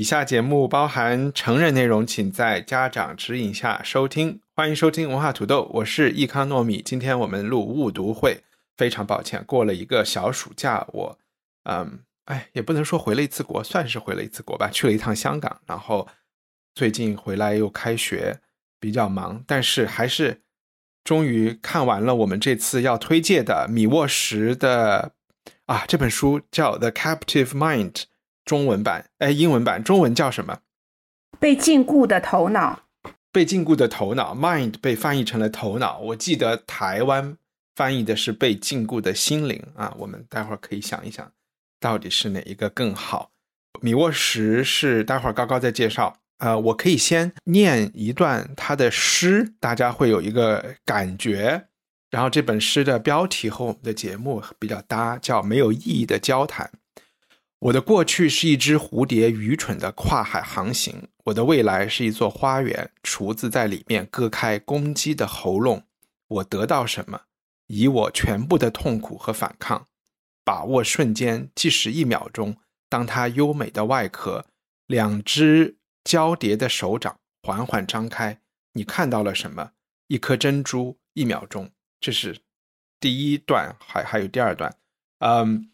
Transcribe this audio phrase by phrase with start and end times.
[0.00, 4.40] 以下节目包含成人内容，请在家长指引下收听。
[4.56, 6.80] 欢迎收听文化土豆，我是易康糯米。
[6.80, 8.42] 今天我们录误读会，
[8.78, 11.18] 非常抱歉，过了一个小暑假，我，
[11.64, 16.08] 嗯，哎，也不能说回了一次国，算是回了一次国吧，去了一趟香港，然后
[16.74, 18.40] 最近回来又开学，
[18.80, 20.40] 比较忙，但是还是
[21.04, 25.12] 终于看完了我们这次要推荐的米沃什的
[25.66, 27.92] 啊这本书，叫《The Captive Mind》
[28.44, 30.58] 中文版，哎，英文版中文叫什么？
[31.38, 32.80] 被禁锢的头脑，
[33.32, 35.98] 被禁锢的头脑，mind 被翻译成了头脑。
[35.98, 37.36] 我记得台湾
[37.74, 39.94] 翻译的是被禁锢的心灵啊。
[39.98, 41.32] 我们待会儿可以想一想，
[41.78, 43.30] 到底是哪一个更好？
[43.80, 46.16] 米沃什是待会儿高高再介绍。
[46.38, 51.66] 呃，我可以先念一段他的诗，大家会有一个感觉。
[52.10, 56.66] 然后这本诗的标题和我们的节目比较搭，叫《没有意义的交谈》。
[57.60, 60.94] 我的过去是一只蝴蝶，愚蠢的跨海航行；
[61.24, 65.84] 我的未来是一座花园，厨子在里面割开公鸡的喉咙。
[66.28, 67.22] 我得到什么？
[67.66, 69.86] 以我全部的痛苦和反抗，
[70.44, 72.56] 把握瞬间，即使一秒钟。
[72.88, 74.46] 当它优美的外壳，
[74.86, 75.76] 两只。
[76.02, 78.40] 交叠的手掌缓缓张开，
[78.72, 79.72] 你看到了什么？
[80.08, 80.98] 一颗珍珠。
[81.12, 82.38] 一秒钟，这是
[82.98, 84.74] 第一段，还还有第二段。
[85.18, 85.69] 嗯，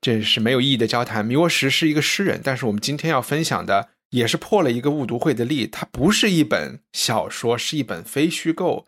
[0.00, 1.24] 这是没有意义的交谈。
[1.24, 5.66] 米沃什是一个诗人，但是我们今天要分享的也是破了一个误读会的例。
[5.66, 8.86] 它不是一本小说，是一本非虚构。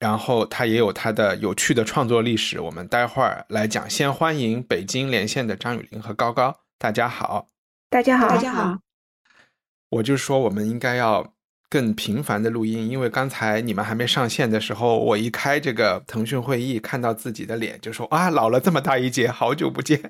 [0.00, 2.58] 然后它也有它的有趣的创作历史。
[2.58, 3.88] 我们待会儿来讲。
[3.88, 7.48] 先欢迎北京连线的张雨林和高高，大家好，
[7.90, 8.78] 大家好，大家好。
[9.90, 11.34] 我就说，我们应该要
[11.68, 20.00] 更频繁的录音，因为刚才你们还没上线的时候，我一开这个腾讯会议，看到自己的脸，就说啊，老了这么大一截，好久不见。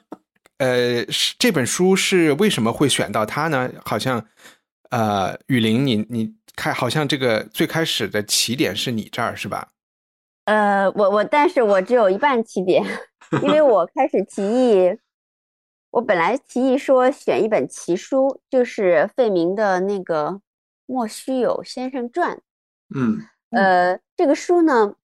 [0.58, 1.04] 呃，
[1.38, 3.70] 这本书是为什么会选到它呢？
[3.84, 4.24] 好像，
[4.90, 9.68] 呃，雨林，你你看，好像这个最开始的起点是你这儿是吧？
[10.44, 12.84] 呃，我我，但是我只有一半起点，
[13.42, 14.98] 因为我 开始提议。
[15.92, 20.28] 我本来提议说选一本奇书，就是费明的那个
[20.86, 22.34] 《莫须有先生传》。
[22.94, 23.20] 嗯，
[23.50, 24.94] 呃，这个书呢，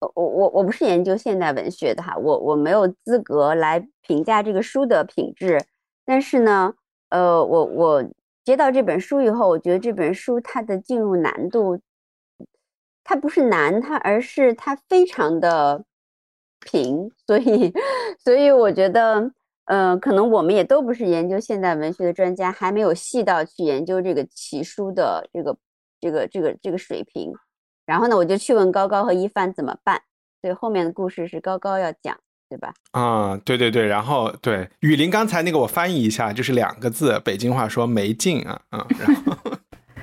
[0.00, 5.60] 我我我不是研究现代文学的哈，我我没有资格来评价这个书的品质。
[6.04, 6.74] 但是呢，
[7.10, 8.04] 呃，我我
[8.44, 11.80] 接到这本书以后，我觉得这本书它的进入难度，
[13.04, 15.84] 它不是难，它而是它非常的
[16.60, 17.72] 平，所以
[18.22, 19.32] 所以我觉得。
[19.70, 25.54] 嗯，可能我们也都不是研究现代文学的专家，还没有细到去研究这个奇书的这个
[26.00, 27.30] 这个这个这个水平。
[27.88, 30.02] 然后呢，我就去问高高和一帆怎么办。
[30.42, 32.14] 所以后面的故事是高高要讲，
[32.50, 32.74] 对吧？
[32.90, 33.86] 啊，对对对。
[33.86, 38.86] 然后对雨林刚才那个我翻译一下，就是两个字，北京话说没劲啊啊。
[39.00, 39.36] 然后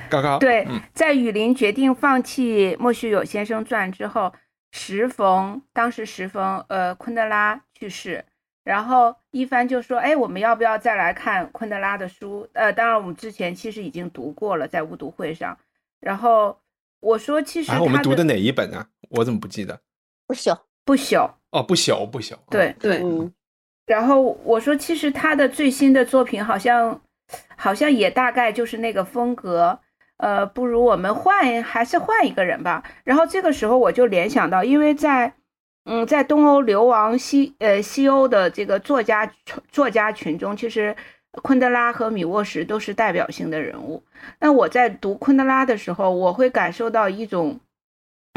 [0.09, 4.33] 高高对，在雨林决定放弃莫须有先生传之后，
[4.71, 8.25] 时逢当时时逢呃昆德拉去世。
[8.65, 12.49] 然后一帆就说：“哎，我们要不要再来看昆德拉的书？
[12.53, 15.55] 呃，当然我们之前其实已经读过了，在误读会上。
[15.99, 16.57] 然后
[17.05, 18.87] 我说，其实我们读的哪一本呢？
[19.09, 19.79] 我怎么不记得？
[20.27, 21.29] 不朽，不朽。
[21.51, 22.33] 哦，不朽，不朽。
[22.49, 23.01] 对对。
[23.03, 23.31] 嗯。
[23.85, 27.01] 然后我说，其实他的最新的作品好像，
[27.55, 29.79] 好像也大概就是那个风格。
[30.17, 32.83] 呃，不如我们换，还是换一个人吧。
[33.03, 35.33] 然后这个时候我就联想到，因为在。
[35.87, 39.31] 嗯，在东欧流亡西呃西欧的这个作家
[39.71, 40.95] 作家群中，其实
[41.41, 44.03] 昆德拉和米沃什都是代表性的人物。
[44.39, 47.59] 那我在读昆德拉的时候，我会感受到一种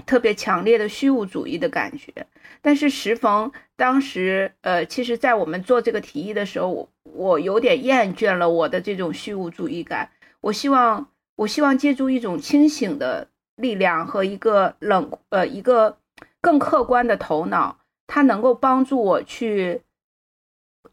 [0.06, 2.12] 特别强烈的虚无主义的感觉。
[2.60, 10.10] 但是时逢当时，呃，其实，在我们做这个提议的时候，我我有点厌倦了我的这种虚无主义感。
[10.40, 15.98] 我希望，我希望借助一种清醒的力量和一个冷呃一个。
[16.40, 19.82] 更客观的头脑，它能够帮助我去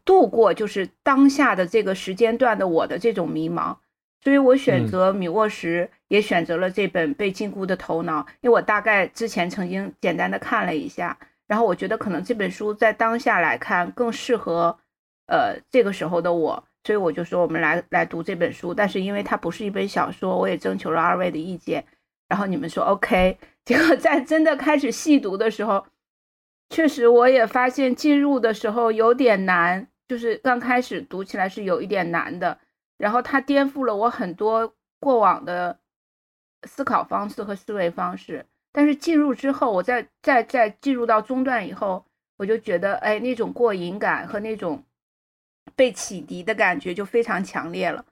[0.04, 3.76] 度过就是当下的这个时间段的我的这种迷茫，
[4.22, 11.16] 所以我选择米沃什，也选择了这本《被禁锢的头脑》，因为我大概之前曾经简单的看了一下，
[11.46, 14.78] 然后我觉得可能这本书在当下来看更适合
[15.26, 18.74] 呃这个时候的我，所以我就说我们来来读这本书。
[18.74, 21.84] 但是因为它不是一本小说，我也征求了二位的意见，
[22.28, 23.38] 然后你们说 OK。
[23.64, 25.84] 结果在真的开始细读的时候，
[26.68, 32.58] 确实我也发现进入的时候有点难，就是刚开始读起来是有一点难的。
[32.98, 35.78] 然后它颠覆了我很多过往的
[36.64, 38.46] 思考方式和思维方式。
[38.72, 42.04] 但是进入之后，我在在在进入到中段以后，
[42.36, 44.82] 我就觉得，哎，那种过瘾感和那种
[45.74, 48.04] 被启迪的感觉就非常强烈了，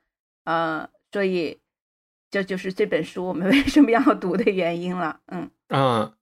[0.45, 1.61] 呃，所以
[2.31, 6.13] 这就是这本书我们 为什么要读的原因了，嗯嗯。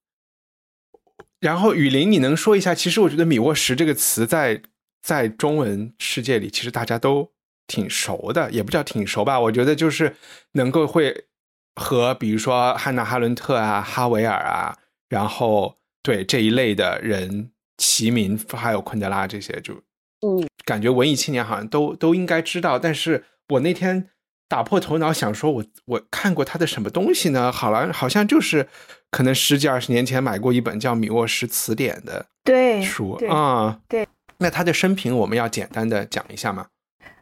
[1.42, 2.74] 然后雨林，你能说一下？
[2.74, 4.62] 其实我觉得“米沃什”这个词在
[5.02, 7.30] 在中文世界里，其实大家都
[7.66, 9.38] 挺熟的，也不叫挺熟吧。
[9.38, 10.16] 我觉得就是
[10.52, 11.26] 能够会。
[11.74, 14.76] 和比如说汉娜·哈伦特啊、哈维尔啊，
[15.08, 19.72] 然后对这一类的人齐名，还有昆德拉这些，就
[20.20, 22.78] 嗯，感觉文艺青年好像都都应该知道。
[22.78, 24.10] 但是我那天
[24.50, 27.50] 打破头脑想说，我我看过他的什么东西呢？
[27.50, 28.68] 好了，好像就是
[29.12, 33.78] 可能十几二十年前买过一本叫《米沃什词典》的对书啊。
[33.88, 34.04] 对，
[34.38, 36.66] 那他的生平我们要简单的讲一下吗？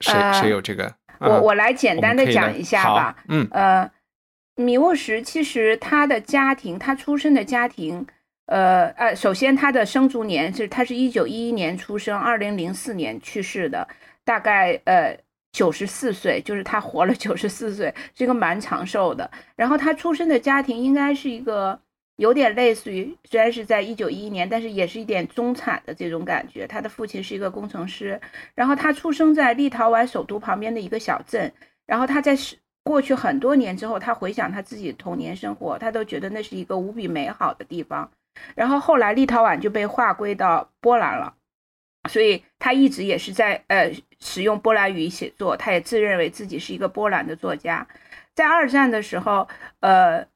[0.00, 0.90] 谁谁有这个？
[1.18, 3.16] 我我来简单的讲一下吧。
[3.28, 3.90] 嗯呃。
[4.56, 8.06] 米沃什其实他的家庭，他出生的家庭，
[8.44, 13.88] 呃呃，首先他的生卒年是，他是一九一一年出生，二零零四年去世的，
[14.22, 15.16] 大概呃
[15.52, 19.30] 九十四岁，就是他活了九十四岁，是一个蛮长寿的。
[19.56, 21.78] 然后他出生的家庭应该是一个
[22.16, 26.66] 有点类似于，虽然是在一九一一年，但是也是一点中产的这种感觉。
[26.66, 28.20] 他的父亲是一个工程师，
[28.54, 31.52] 然后他出生在立陶宛首都旁边的一个小镇，
[31.86, 32.36] 然后他在。
[32.82, 38.10] 过去很多年之后，他回想他自己童年生活，他都觉得那是一个无比美好的地方。
[38.54, 41.34] 然后后来立陶宛就被划归到波兰了，
[42.10, 45.56] 所以他一直也是在呃使用波兰语写作。
[45.56, 47.86] 他也自认为自己是一个波兰的作家。
[48.34, 49.48] 在二战的时候，
[49.80, 50.26] 呃，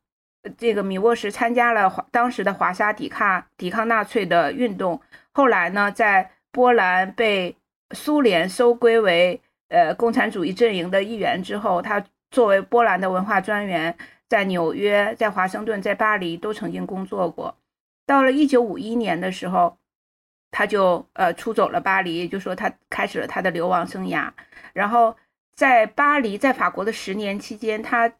[0.56, 5.00] 这个米沃什参加了当时的华沙抵抗抵抗纳粹的运动。
[5.32, 7.56] 后来呢，在波兰被
[7.90, 12.04] 苏联收归为呃共产主义阵营的一员之后，他。
[12.30, 13.96] 作为波兰的文化专员，
[14.28, 17.56] 在纽约、在华盛顿、在巴黎都曾经工作过。
[18.04, 19.78] 到了一九五一年的时候，
[20.54, 24.30] 他就呃出走了巴黎，就说他开始了他的流亡生涯。
[24.72, 25.16] 然后
[25.56, 28.12] 在巴黎，在法国的十年期间，他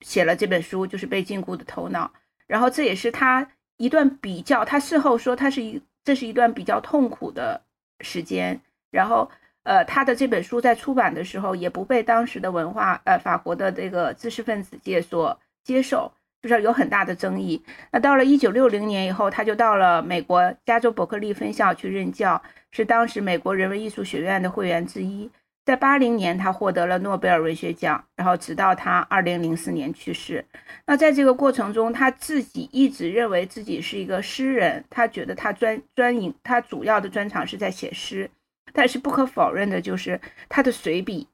[0.00, 2.06] 写了这本书，就是《被禁锢的头脑》。
[2.46, 7.60] 然后这也是他一段比较，他事后说他是一这是一段比较痛苦的
[8.00, 8.58] 时间。
[8.90, 9.30] 然后。
[9.64, 16.10] 呃，他的这本书在出版的时候也不被当时的文化，呃，法国的这个知识分子界所接受，
[16.42, 17.62] 就是有很大的争议。
[17.92, 22.40] 那到了一九六零年以后，他就到了美国加州伯克利分校去任教，
[22.70, 25.30] 是当时美国人文艺术学院的会员之一。
[25.64, 30.42] 在八零年，他获得了诺贝尔文学奖，然后直到他二零零四年去世。
[30.86, 38.30] 那在这个过程中，他自己一直认为自己是一个诗人，他觉得他专专营，他主要的专长是在写诗。
[38.72, 40.18] 但是不可否认的就是
[40.48, 41.28] 他的随笔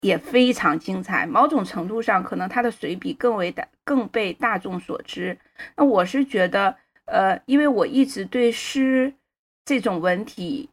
[0.00, 5.36] 也非常精彩，某种程度上可能他的随笔更为大更被大众所知。
[5.76, 9.12] 那我是觉得，呃，因为我一直对诗
[9.64, 10.70] 这种文体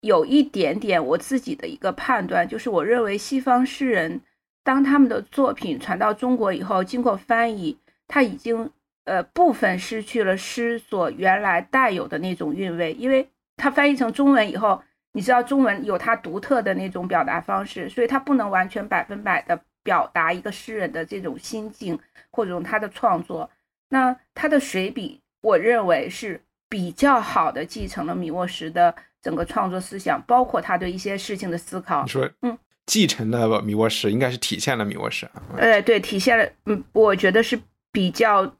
[0.00, 4.22] 有一点点我自己的一个判断，就是我认为西方诗人
[4.64, 7.76] 当他们的作品传到中国以后，经过翻译，
[8.08, 8.70] 他已经
[9.04, 14.82] 呃部分失去了诗所原来带有的那种韵味，因为他翻译成中文以后。
[15.12, 21.98] 你知道中文有它独特的那种表达方式，所以它不能完全百分百的表达一个诗人的这种心境
[22.30, 23.50] 或者他的创作。
[23.90, 32.02] 那他的随笔，我认为是比较好的继承了米沃什的整个创作思想，包括他对一些事情的思考。
[32.02, 35.30] 你说，嗯，继承了米沃什，应该是体现了米沃什。
[35.58, 38.54] 呃，对，体现了，嗯，我觉得是比较。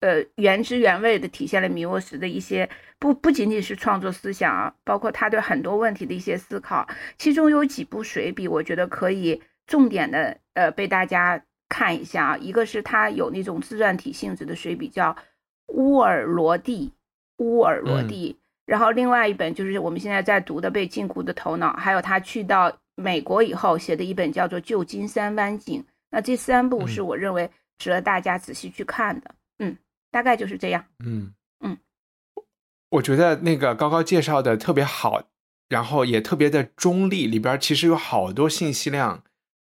[0.00, 6.86] 呃，原汁原味的体现了米沃什的一些不不仅仅是创作思想啊，包括他对很多问题的一些思考。
[7.16, 12.36] 其中有几部水笔，我觉得可以重点的呃被大家看一下啊。
[12.36, 15.12] 一个是他有那种自传体性质的水笔，叫
[15.68, 16.92] 《乌尔罗蒂》，
[17.44, 18.38] 乌尔罗蒂。
[18.66, 25.80] 然后另外一本就是我们现在在读的《被禁锢的头脑》，还有他去到美国以后写的一本叫做《旧金山湾景》。
[26.10, 29.34] 那这三部是我认为值得大家仔细去看的。
[29.58, 29.76] 嗯。
[30.16, 30.82] 大概就是这样。
[31.04, 31.76] 嗯嗯，
[32.88, 35.24] 我觉得那个高高介绍的特别好，
[35.68, 39.22] 然后也特别的中立，里边其实有好多信息量。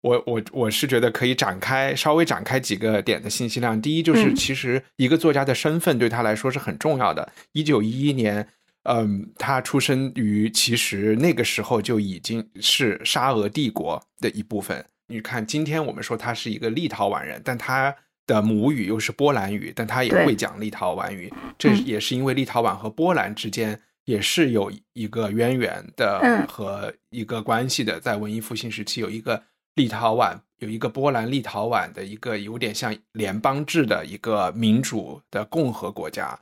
[0.01, 3.81] 我我我是觉得可以展开稍微展开几个点的信息量。
[3.81, 7.31] 第一就是，其实一个作家的身份对他来说是很重要的。
[7.53, 8.45] 一九一一年，
[8.83, 14.85] 嗯，他出生于其实那个时候就已经是沙俄帝国的一部分。
[15.07, 17.95] 你看，今天我们说他是一个立陶宛人，但他
[18.25, 21.33] 的母语又是波兰语，但他也会讲立陶宛语。
[21.57, 27.99] 这也是因为立陶宛和波兰之间也是有一个渊源的和一个关系的。
[27.99, 29.43] 在文艺复兴时期，有一个
[29.75, 36.39] 立陶宛，有一个波兰立陶宛的一个有点像联邦制的一个民主的共和国家。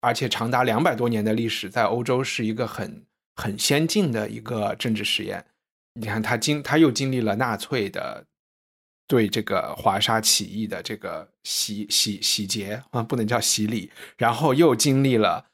[0.00, 5.42] 而且长达两百多年的历史，在欧洲是一个很很先进的一个政治实验。
[5.94, 8.26] 你看，他经他又经历了纳粹的
[9.06, 15.46] 对这个华沙起义的这个洗洗洗劫啊，不能叫洗礼，然后又经历了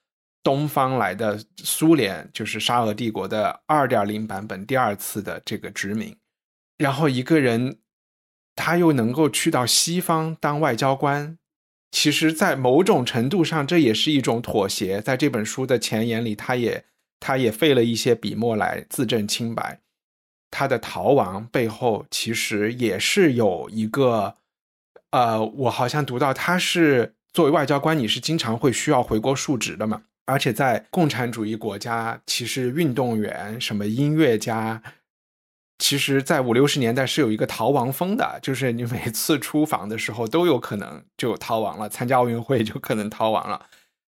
[0.43, 6.17] 东方来的苏联，就是沙俄帝国的二点零版本第二次的这个殖民，
[6.79, 7.79] 然后一个人
[8.55, 11.37] 他又能够去到西方当外交官。
[11.93, 15.03] 其实，在某种程度上，这也是一种妥协。
[15.03, 16.85] 在这本书的前言里，他也
[17.19, 19.81] 他也费了一些笔墨来自证清白。
[20.51, 24.37] 他的逃亡背后，其实也是有一个，
[25.11, 30.03] 呃，我好像读到他是作为外交官，你是经常会需要回国述职的嘛。
[30.27, 34.83] 而且在共产主义国家，其实运动员、什么音乐家。
[35.79, 43.67] 其实，在五六十年代是有一个逃亡风的，就是你每次出访的时候都有可能就逃亡了，参加奥运会就可能逃亡了。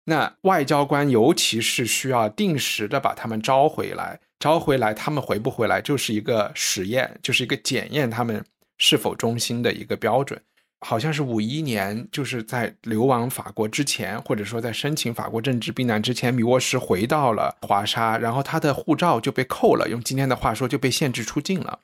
[0.06, 8.44] 那外交官尤其是需要定时的把他们招回来，招回来他们回不回来就是一个实验，就是一个检验他们
[8.78, 10.42] 是否忠心的一个标准。
[10.82, 21.80] 好像是五一年，就是在流亡法国之前，或者说在申请法国政治避难之前，米沃什回到了华沙，然后他的护照就被扣了，用今天的话说就被限制出境了。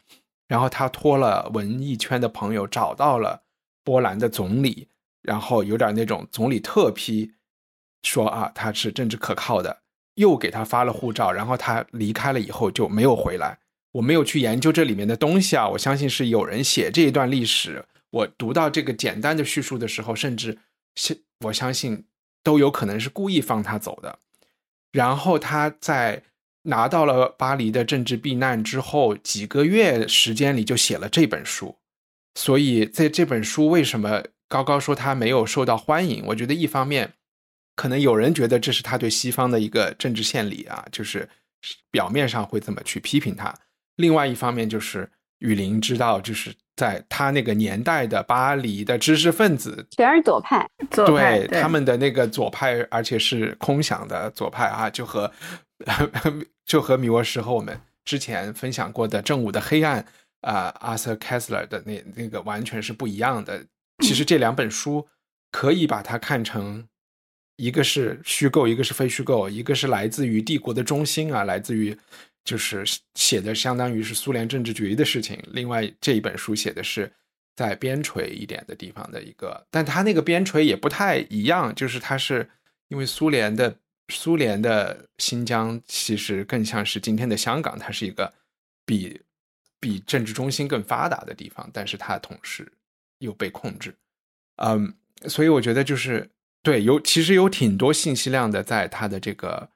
[0.47, 3.41] 然后他托了文艺圈的朋友找到了
[3.83, 4.87] 波兰的总理，
[5.21, 7.33] 然后有点那种总理特批，
[8.03, 9.81] 说啊他是政治可靠的，
[10.15, 13.59] 又给他发了护照，然后他离开了以后就没有回来。
[13.93, 17.85] 我没有去研究这里面的东西啊，我相信是有人写这一段历史。
[18.11, 20.57] 我读到这个简单的叙述的时候，甚至
[20.95, 22.05] 相我相信
[22.43, 24.19] 都有可能是故意放他走的。
[24.91, 26.23] 然后他在
[26.63, 31.77] 拿到了巴黎的政治避难之后，几个月时间里就写了这本书。
[32.35, 36.23] 所以在这本书为什么高高说他没有受到欢迎？
[36.27, 37.13] 我觉得一方面
[37.75, 41.27] 可能有人觉得这是他对西方的一个政治献礼啊，就是
[41.91, 43.53] 表面上会这么去批评他。
[43.97, 46.53] 另外一方面就是雨林知道就是。
[46.77, 55.31] 在他那个年代的巴黎的知识分子全是左派，对他们的那个左派，而且是空想的左派啊，就和
[56.67, 60.03] 就和米沃什和我们之前分享过的《正午的黑暗》
[60.41, 63.63] 啊，Arthur Kessler 的那那个完全是不一样的。
[64.03, 65.07] 其实这两本书
[65.53, 66.85] 可以把它看成
[67.57, 71.97] 一个是虚构，一个是非虚构，一个是来自于帝国的中心啊，来自于。
[72.47, 72.85] 就是
[73.15, 75.35] 写的相当于是苏联政治局的事情。
[75.47, 77.11] 另外这一本书写的是
[77.55, 81.73] 在边陲一点的地方的一个，但他那个边陲也不太一样。
[81.73, 82.47] 就是他是
[82.89, 83.75] 因为苏联的
[84.09, 88.31] 苏联的新疆其实更像是今天的香港，它是一个
[88.85, 89.19] 比
[89.79, 92.71] 比政治中心更发达的地方，但是它同时
[93.17, 93.91] 又被控制。
[94.57, 94.93] 嗯，
[95.27, 96.29] 所以我觉得就是
[96.65, 99.69] 对有其实有挺多信息量的在他的这个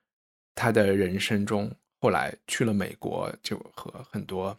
[0.55, 1.71] 他的人生中。
[2.01, 4.57] 后来去了美国，就和很多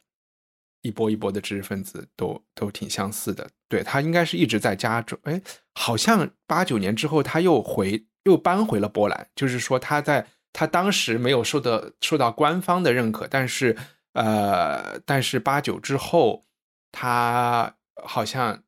[0.83, 3.49] 一波一波的知识分子都都挺相似的。
[3.67, 5.41] 对他应该是一直在加州，哎，
[5.75, 9.27] 好像八九年之后他又回又搬回了波兰。
[9.35, 13.75] 就是说他在他当时没有受到受到官方的认可，但是
[14.13, 16.45] 呃，但是八九之后
[16.93, 18.63] 他好像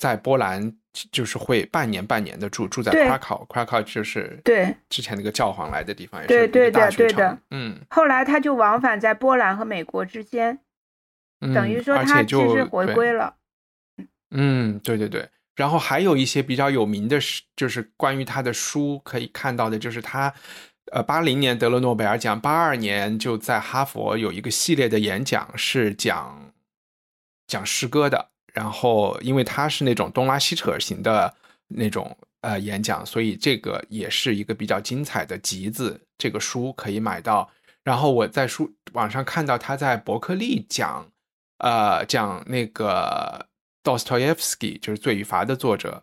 [0.00, 0.74] 在波兰。
[1.12, 7.78] 就是会半年半年的住住在 Krakow，Krakow 就是对之前那个教皇来的地方，也是对的对的，嗯。
[7.88, 10.58] 后来他就往返在波兰和美国之间，
[11.54, 13.36] 等于说他其实回归了。
[14.32, 15.28] 嗯，对对对。
[15.54, 17.20] 然后还有一些比较有名的，
[17.54, 20.34] 就是关于他的书可以看到的，就是他
[20.90, 26.52] 呃八零年得了诺贝尔奖，八二年就在哈佛有一个系列的演讲，是讲
[27.46, 28.29] 讲诗歌的。
[28.52, 31.32] 然后，因为他是那种东拉西扯型的
[31.68, 36.00] 那种呃演讲，所以这个也是一个比较精彩的集子。
[36.18, 37.48] 这个书可以买到。
[37.84, 41.06] 然后我在书网上看到他在伯克利讲，
[41.58, 43.46] 呃，讲那个
[43.84, 46.02] Dostoevsky，就是《罪与罚》的作者，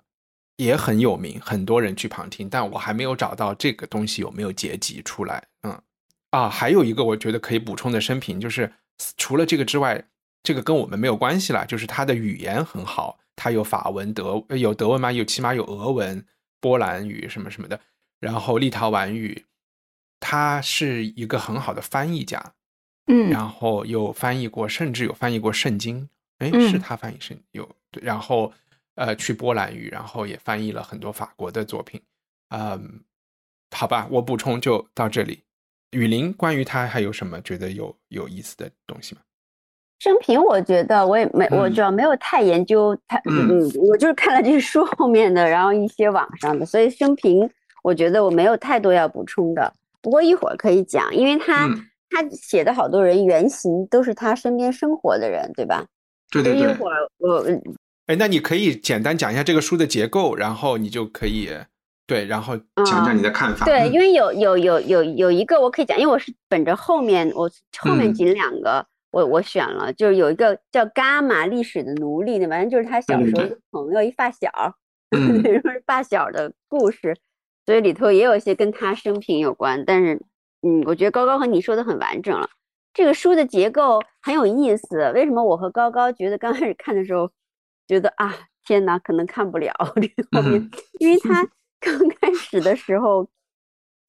[0.55, 2.49] 也很有名，很多人去旁听。
[2.49, 5.43] 但我还没有找到这个东西有没有结集出来。
[5.63, 5.81] 嗯，
[6.31, 8.71] 啊，还有一个我觉得可以补充的生平，就是
[9.17, 10.03] 除了这个之外。
[10.43, 15.11] 这个跟我们没有关系了，就是他的语言很好，他有法文、德有德文吗？
[15.11, 16.25] 有起码有俄文、
[16.59, 17.79] 波兰语什么什么的，
[18.19, 19.45] 然后立陶宛语，
[20.19, 22.53] 他是一个很好的翻译家，
[23.07, 26.09] 嗯，然后有翻译过，甚至有翻译过圣经。
[26.39, 27.67] 哎，嗯是他翻译圣有，
[28.01, 28.53] 然后
[28.95, 31.99] 呃去波兰语，然后也翻译了很多法国的作品。
[32.49, 33.03] 嗯，
[33.75, 35.43] 好吧，我补充就到这里。
[35.91, 39.21] 雨林，关于他还有什么觉得有有意思的东西吗？
[39.99, 47.49] 生平，我觉得我也没，我嗯主要没有太研究他，嗯嗯，我就是看了这个书后面的，然后一些网上的，所以生平
[47.83, 49.73] 我觉得我没有太多要补充的。
[50.01, 55.85] 不过一会儿可以讲，因为他、嗯他写的好多人原型都是他身边生活的人，对吧？
[56.31, 57.45] 对对对一会儿我
[58.05, 61.49] 哎，那你可以简单讲一下这个书的结构，然后你就可以
[62.07, 63.65] 对，然后讲讲你的看法。
[63.65, 68.85] 对，嗯因为有有有有有一个我可以讲，因为我是本着后面我后面嗯仅两个
[69.17, 74.49] 我我选了，就是有一个叫伽马历史的奴隶那，反正就是他小时候一个朋友一发小，
[75.17, 75.41] 嗯。
[75.61, 77.15] 说是发小的故事，
[77.65, 80.21] 所以里头也有一些跟他生平有关，但是
[80.61, 82.47] 嗯，我觉得高高和你说的很完整了。
[82.93, 87.31] 这个书的结构很有意思，为什么我和高高觉得刚开始看的时候
[87.87, 90.71] 觉得啊天哪，可能看不了这个后面，嗯。
[90.99, 91.47] 因为他。
[91.79, 93.29] 刚开始的时候，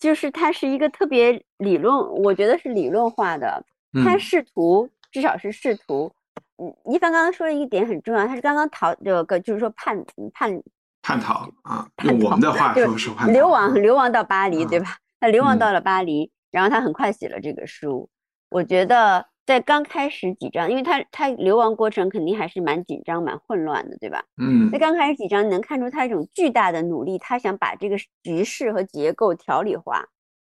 [0.00, 3.62] 就是它是一个特别理论，我觉得是理论化的，
[4.02, 4.18] 他嗯。
[4.18, 6.12] 试图至少是试图，
[6.56, 10.62] 嗯，一帆刚刚说的一点很重要，他是刚刚逃这个就是说叛叛
[11.02, 14.96] 叛逃啊，用我们的话说是叛逃流亡流亡到巴黎，对嗯吧？
[15.20, 18.08] 他流亡嗯到了巴黎，然后他很快写了这个书。
[18.50, 24.24] 我觉得在刚开始几章，因为他他流亡过程肯定还是蛮紧张、蛮混乱的，对吧？
[24.40, 30.04] 嗯在刚开始几章，你能看出他一种巨大的努力，他想把这个局势和结构条理化。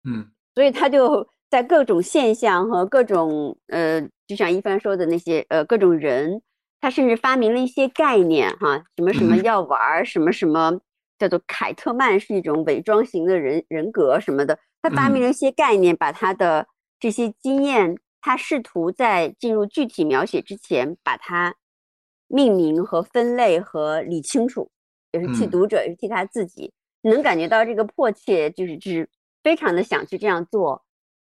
[0.09, 6.41] 嗯所以他就在各种现象和各种呃，就像一帆说的那些呃各种人，
[6.81, 9.43] 他甚至发明了一些概念哈，什么什么嗯。
[9.43, 10.81] 药丸儿，什么什么
[11.19, 15.25] 叫做凯特曼是一种伪装型的人人格什么的，他发明嗯。
[15.25, 16.69] 了一些概念，把他的
[17.01, 21.57] 这些经验，他试图在进入具体描写之前，把它
[22.29, 24.71] 命名和分类和理清楚，
[25.11, 25.51] 也是替嗯。
[25.51, 26.73] 读者，也是替他自己。
[27.03, 29.09] 能感觉到这个迫切，就是就是
[29.43, 30.85] 非常的想去这样做，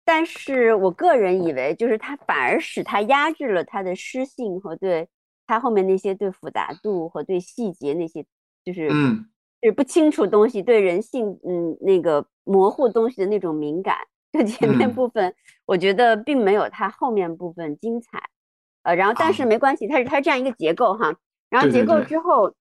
[0.05, 5.09] 但是我个人以为，就是他反而使他压制了他的诗性和对
[5.47, 8.25] 他后面那些对复杂度和对细节那些，
[8.65, 9.27] 就是嗯。
[9.63, 13.95] 就是不清楚东西对人性嗯那个模糊东西的那种敏感，
[14.33, 14.95] 就前面嗯。
[14.95, 15.35] 部分
[15.67, 18.23] 我觉得并没有他后面部分精彩，
[18.85, 21.15] 呃，然后但是啊没关系，它是它是这样一个结构哈，
[21.51, 22.55] 然后结构之后，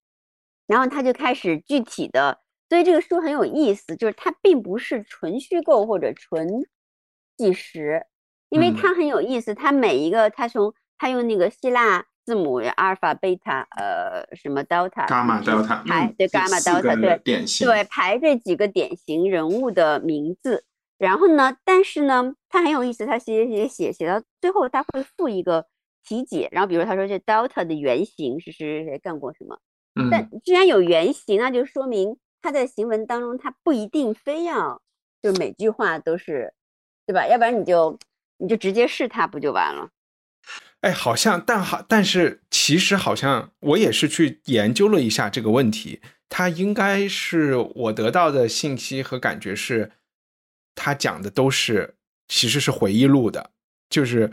[0.68, 6.46] 然后他就开始具体的，所以这个书很有意思，就是它并不是纯虚构或者纯
[7.40, 8.06] 纪实，
[8.50, 20.66] 因为嗯它很有意思，它每一个它从它用那个希腊字母阿尔法、贝塔，呃，什么 delta，伽马 delta 排对伽马 delta 对典型对，排这几个典型人物的名字。
[20.98, 25.66] 然后呢，但是呢，他很有意思，他写写写写到最后，他会附一个
[26.04, 26.50] 题解。
[26.52, 29.58] 然后比如他说这 delta 的原型是谁谁谁干过什么。
[30.12, 34.82] 但嗯既然有原型，那就说明他在行文当中，他不一定非要
[35.22, 36.54] 就每句话都是，
[37.10, 37.28] 对吧？
[37.28, 37.98] 要不然你就
[38.38, 39.90] 你就直接是他不就完了？
[40.82, 49.92] 哎，好像，但好，但是其实好像我也是去研究了一下这个问题，他应该是我得到的信息和感觉是，
[50.76, 51.96] 他讲的都是
[52.28, 53.50] 其实是回忆录的，
[53.90, 54.30] 就是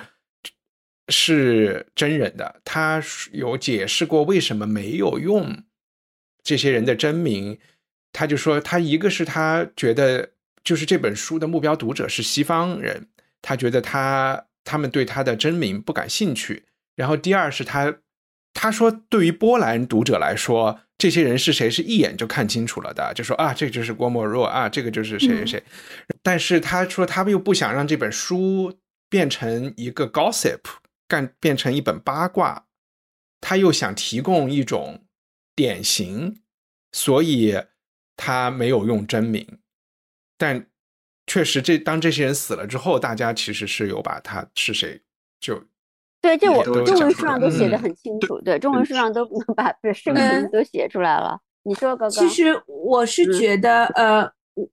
[1.09, 5.65] 是真人的，他有解释过为什么没有用
[6.43, 7.59] 这些人的真名，
[8.13, 10.33] 他就说他一个是他觉得
[10.67, 13.07] 就是这本书的目标读者是西方人，
[13.41, 16.65] 他觉得他他们对他的真名不感兴趣。
[16.97, 17.99] 然后第二是他
[18.53, 25.63] 他说对于波兰读者来说，这些人是谁是一眼就看清楚了的，就说啊这就是郭沫若啊，这个就是谁谁谁。
[26.21, 28.77] 但是他说他又不想让这本书
[29.09, 30.59] 变成一个 gossip，
[31.07, 32.67] 干变成一本八卦，
[33.41, 35.05] 他又想提供一种
[35.55, 36.41] 典型，
[36.91, 37.55] 所以
[38.17, 39.47] 他没有用真名。
[40.39, 40.67] 但
[41.27, 45.01] 确实这，当这些人死了之后，大家其实是有把他是谁
[45.41, 45.63] 就
[46.21, 51.41] 对，这我中文书上都写的很清楚，对，中文书上都能把这生平嗯都写出来了。
[51.63, 54.23] 你说高高，其实我是嗯觉得，呃，
[54.55, 54.69] 我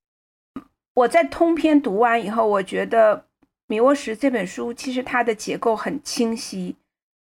[0.94, 3.18] 我在通篇读完以后，我觉得
[3.68, 6.76] 《米沃什》这本书其实它的结构很清晰。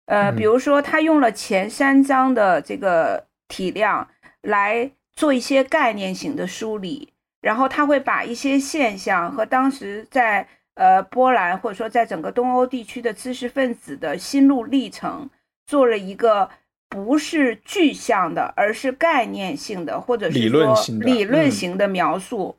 [0.06, 4.08] 呃，比嗯如说他用了前三章的这个体量
[4.42, 7.12] 来做一些概念型的梳理，
[7.42, 15.28] 然后他会把一些现象和当时在呃波兰或者说在整个东欧地区的知识分子的心路历程
[15.66, 16.48] 做了一个
[16.88, 22.57] 不是具象的，而是概念性的，或者是理论说性的理论嗯型的描述。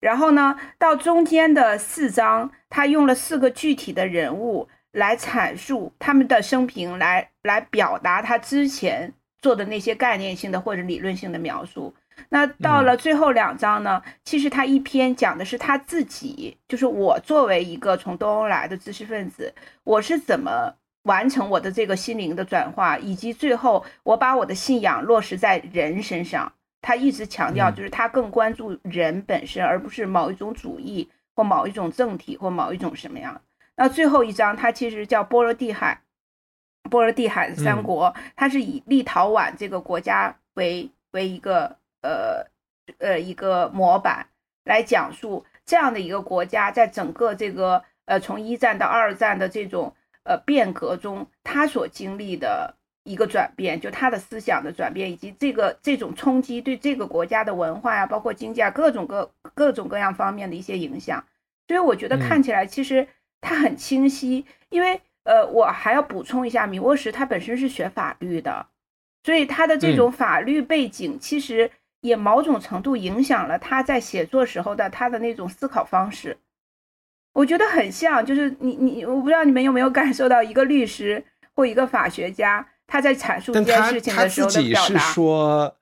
[0.00, 11.94] 然后呢，到中间的四章，他用了四个具体的人物来阐述他们的生平，来来表达他之前做的那些概念性的或者理论性的描述。
[12.28, 19.52] 那到了最后两章呢，其实他一篇讲的是他自己，就是我作为一个从东欧来的知识分子，
[19.84, 26.52] 我是怎么完成我的这个心灵的转化，以及最后我把我的信仰落实在人身上。
[26.82, 33.38] 他一直强调，就是他更关注人本身，而不是某一种主义或某一种政体或某一种什么样。
[33.76, 36.00] 那最后一章，它其实叫波罗的海，
[36.90, 42.46] 波罗的海三国，它是以立陶宛这个国家为为一个呃
[42.98, 44.26] 呃一个模板
[44.64, 52.76] 来讲述这样的一个国家，在整个这个呃从一战到二战的这种呃变革中，他所经历的。
[53.02, 61.24] 一个转变，就他的思想的转变，以及这个这种冲击对这个国家的文化呀，包括经济啊，各种各各种各样方面的一些影响。
[61.66, 63.08] 所以我觉得看起来其实
[63.40, 64.44] 它很清晰。
[64.68, 68.66] 因为呃，我还要补充一下，米沃什他本身是学法律的，
[69.24, 76.38] 所以他的这种法律背景其实也某种程度影响了他在写作时候的他的那种思考方式。
[77.32, 82.66] 我觉得很像，就是你你，我不知道你们有没有感受到一个律师或一个法学家。
[82.92, 85.76] 他在阐述这件事情的时候的表达，说，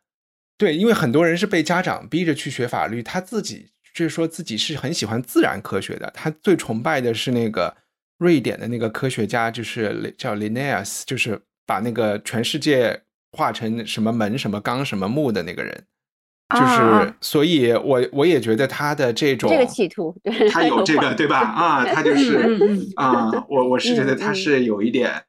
[0.59, 6.12] 对，因为很多人是被家长逼着去学法律，他自己就是说自己是很喜欢自然科学的。
[6.14, 7.74] 他最崇拜的是那个
[8.18, 15.87] 瑞典的那个科学家，就是叫 Linnaeus，就是把那个全世界画成什么门、什么钢、什么木的那个人。
[16.54, 21.40] 就是，所以我我也觉得他的这种这个企图，对他有这个对吧？
[21.40, 22.56] 啊，他就是
[22.96, 25.24] 啊，我我是觉得他是有一点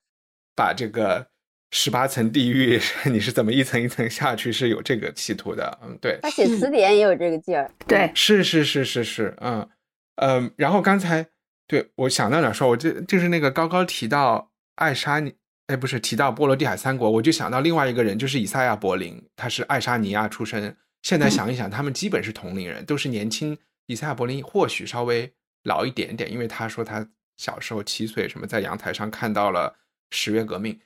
[0.56, 1.28] 把这个。
[1.72, 4.52] 十八层地狱， 你是怎么一层一层下去？
[4.52, 6.18] 是有这个企图的，嗯，对。
[6.20, 9.70] 他写词典也有这个劲儿，对，是是是是是，嗯
[10.16, 10.52] 嗯。
[10.56, 11.28] 然后刚才
[11.68, 15.32] 对我想到哪说，我这就是那个高高提到爱沙尼，
[15.68, 20.76] 哎，不是提到波罗的海三国，我就想到另外一个人，就是以赛亚·柏林，他是爱沙尼亚出生。
[21.02, 23.58] 现在想一想，他们基本是同龄人，都是年轻。
[23.86, 25.34] 以赛亚·柏林或许稍微
[25.64, 29.80] 老一点点，因为他说他小时候七岁，什么在阳台上看到了
[30.12, 30.80] 十月革命。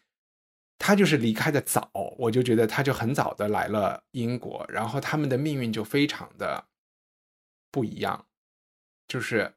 [0.79, 6.65] 他就是离开的早，我就觉得他就很早的来了英国，然后他们的命运就非常的
[7.71, 8.25] 不一样，
[9.07, 9.53] 就是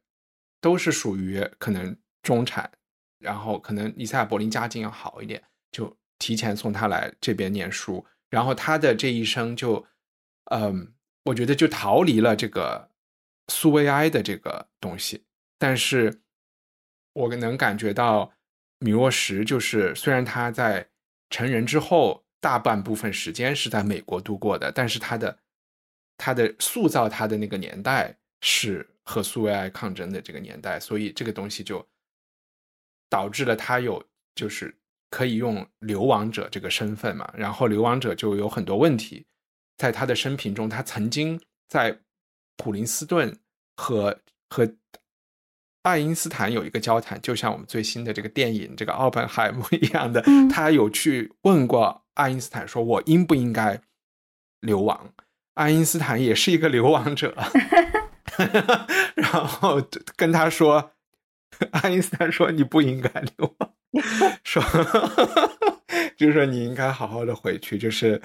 [0.60, 2.70] 都是属于可能中产，
[3.18, 5.42] 然后可能伊赛亚柏林家境要好一点，
[5.72, 9.84] 就提前送他来这边念书，然后他的这一生就，
[10.46, 12.90] 嗯，我觉得就逃离了这个
[13.48, 15.24] 苏维埃的这个东西，
[15.58, 16.22] 但是
[17.12, 18.32] 我能感觉到
[18.78, 20.88] 米沃什就是虽然他在。
[21.28, 25.36] 成人之后，大半部分时间是在美国度过的，但是他的
[26.16, 31.84] 他的塑造他的那个年代是和苏维埃抗争的这个年代，所以这个东西就
[33.10, 34.00] 导致了他有
[34.36, 34.72] 就是
[35.10, 39.26] 可以用流亡者这个身份嘛，然后流亡者就有很多问题，
[39.76, 41.98] 在他的生平中，他曾经在
[42.56, 43.38] 普林斯顿
[43.76, 44.70] 和和。
[45.82, 53.80] 爱因斯坦有一个交谈，就像我们最新的这个电影《这个奥本海默》一样的，他有去问过爱因斯坦，说我应不应该
[54.58, 55.14] 流亡？
[55.54, 57.32] 爱因斯坦也是一个流亡者，
[59.14, 59.80] 然后
[60.16, 60.90] 跟他说，
[61.70, 63.72] 爱因斯坦说你不应该流亡，
[64.42, 64.60] 说
[66.18, 68.20] 就是说你应该好好的回去，就是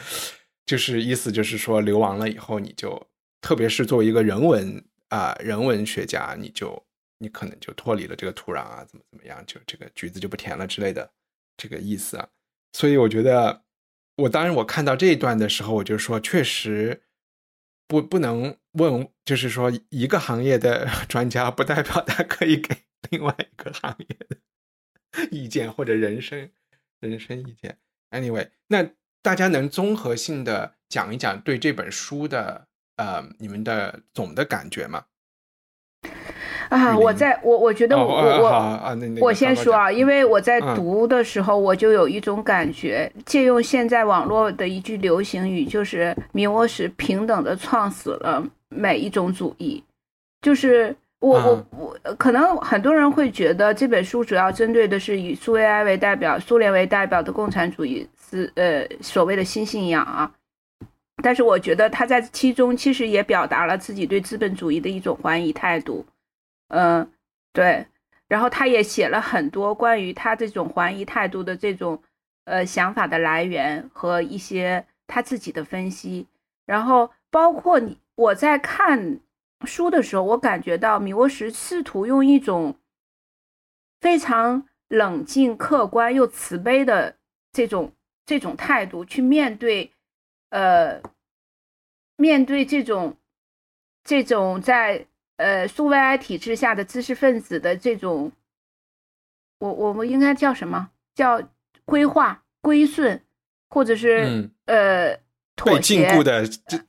[0.65, 3.07] 就是意思就是说流亡了以后，你就
[3.41, 6.85] 特别是作为一个人文啊人文学家，你就。
[7.23, 11.07] 你可能就脱离了这个土壤啊，怎么怎么样，就这个橘子就不甜了之类的
[11.55, 12.27] 这个意思啊。
[12.73, 13.61] 所以我觉得，
[14.15, 17.03] 我当然我看到这一段的时候，我就说，确实
[17.87, 22.75] 不不能问，就是说一个行业的 专家不代表他可以给
[23.11, 24.37] 另外一个行业的
[25.29, 26.49] 意见或者人生
[27.01, 27.77] 人生意见。
[28.09, 28.89] Anyway，那
[29.21, 32.61] 大家能综合性的讲一讲对这本书的
[32.97, 35.03] 呃你们的总的感觉吗？
[36.69, 49.83] 啊，我在我我觉得我我我先说啊，因为我在读的时候，我就有一种感觉，借用现在网络的一句流行语，就是“米沃什平等的创死了每一种主义”。
[50.41, 60.33] 就是我我我，可能很多人会觉得这本书主要针对的是以苏维埃为代表、苏联为代表的共产主义是呃所谓的新信仰啊，
[61.21, 66.05] 但是我觉得他在其中其实也表达了自己对资本主义的一种怀疑态度。
[66.69, 67.11] 嗯，
[67.51, 67.85] 对，
[68.27, 72.01] 然后他也写了很多关于他这种怀疑态度的这种
[72.45, 76.25] 呃想法的来源和一些他自己的分析，
[76.65, 79.19] 然后包括你我在看
[79.65, 82.77] 书的时候，我感觉到米沃什试图用一种
[83.99, 87.17] 非常冷静、客观又慈悲的
[87.51, 87.91] 这种
[88.25, 89.91] 这种态度去面对，
[90.49, 91.01] 呃，
[92.15, 93.17] 面对这种
[94.03, 95.05] 这种在
[95.37, 98.31] 呃苏维埃体制下的知识分子的这种，
[99.59, 101.41] 我我们应该叫什么叫
[101.85, 103.23] 规划、归顺，
[103.69, 105.19] 或者是呃。
[105.63, 106.43] 被禁锢的，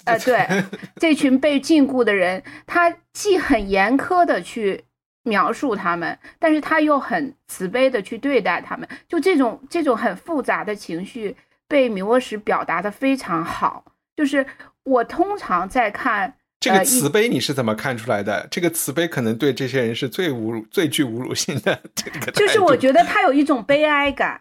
[0.07, 0.65] 呃，对，
[0.97, 4.83] 这群被禁锢的人，他既很严苛的去
[5.25, 11.37] 描述他们，但是他又很慈悲的去对待他们，就这种这种很复杂的情绪
[11.69, 13.85] 被米沃什表达的非常好。
[14.17, 14.45] 就是
[14.85, 18.47] 我通常在看这个慈悲，你是怎么看出来的？
[18.51, 22.33] 这个慈悲可能对这些人是最侮辱、最具侮辱性的 这个。
[22.33, 24.41] 就是我觉得他有一种悲哀感。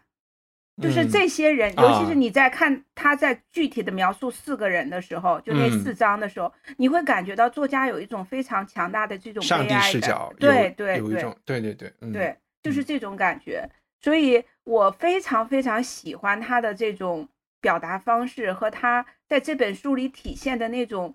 [0.81, 13.69] 就是这些人，尤其是你在看他在具体的描述四个人的时候，就那四章的时候，你会感觉到作家有一种非常强大的这种上帝视角，对对有一种对对对对，就是这种感觉。
[14.01, 21.13] 所以我非常非常喜欢他的这种表达方式和他在这本书里体现的那种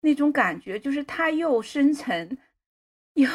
[0.00, 2.36] 那种感觉，就是他又深沉。
[3.14, 3.28] 有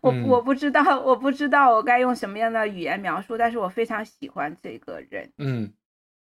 [0.00, 5.72] 我我不知道我不知道我该用什么样的语言描述，但是我非常喜欢这个人，嗯，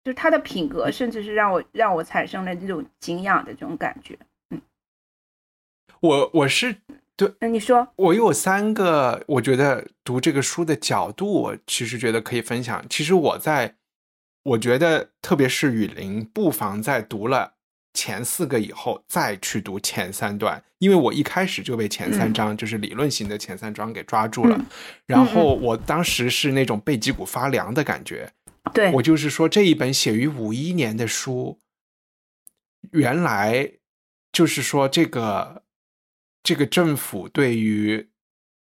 [0.03, 4.17] 就是他的品格，甚至是让我让我产生了这种敬仰的这种感觉，
[4.49, 4.61] 嗯，
[6.01, 6.75] 我我是
[7.15, 12.85] 对，那你说，我有三个，我觉得读这个书的角度，我其实觉得可以分享。
[12.89, 13.75] 其实我在，
[14.43, 17.55] 我觉得特别是雨林，不妨在读了。
[17.93, 24.59] 前四个以后再去读前三段，因为我一开始就被前三章就是理论型的前三章给抓住了，
[25.05, 28.31] 然后我当时是那种背脊骨发凉的感觉。
[28.73, 31.59] 对我就是说这一本写于五一年的书，
[32.91, 33.71] 原来
[34.31, 35.63] 就是说这个
[36.43, 38.09] 这个政府对于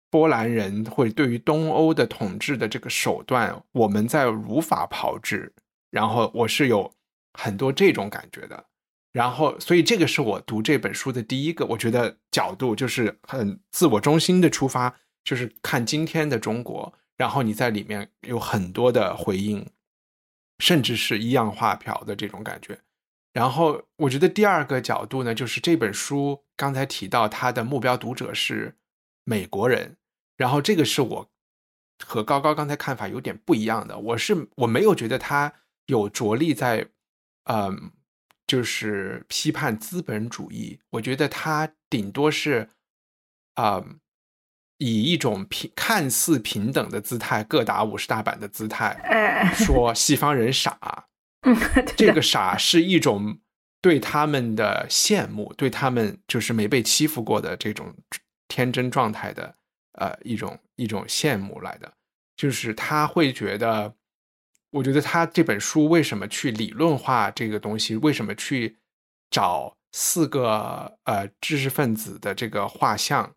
[0.09, 5.53] 波兰人或者对于东欧的统治的这个手段，我们在如法炮制。
[5.91, 6.89] 然后我是有
[7.33, 8.65] 很多这种感觉的。
[9.13, 14.95] 然后，所以这个是我读这本书的第一个，我觉得角度就是很自我中心的出发，
[15.25, 19.67] 就是看今天的中国，然后你在里面有很多的回应，
[20.59, 22.79] 甚至是一样画瓢的这种感觉。
[23.33, 28.77] 然后，我觉得第二个角度呢，就是这本书刚才提到它的目标读者是
[29.25, 29.97] 美国人，
[30.37, 31.29] 然后这个是我
[32.05, 35.53] 和高高刚才看法有点不一样的，我是我没有觉得他
[35.87, 36.87] 有着力在，
[37.43, 37.91] 嗯。
[38.51, 42.67] 就是批判资本主义，我觉得他顶多是，
[43.53, 43.81] 啊，
[44.77, 51.07] 以一种平看似平等的姿态，各打五十大板的姿态，说西方人傻。
[51.95, 53.39] 这个傻是一种
[53.81, 57.95] 对他们的羡慕，对他们就是没被欺负过的这种
[58.49, 59.55] 天真状态的，
[59.93, 61.93] 呃，一种一种羡慕来的，
[62.35, 63.95] 就是他会觉得。
[64.71, 67.95] 我觉得他这本书为什么去理论化这个东西？
[67.97, 68.77] 为什么去
[69.29, 73.35] 找四个呃知识分子的这个画像？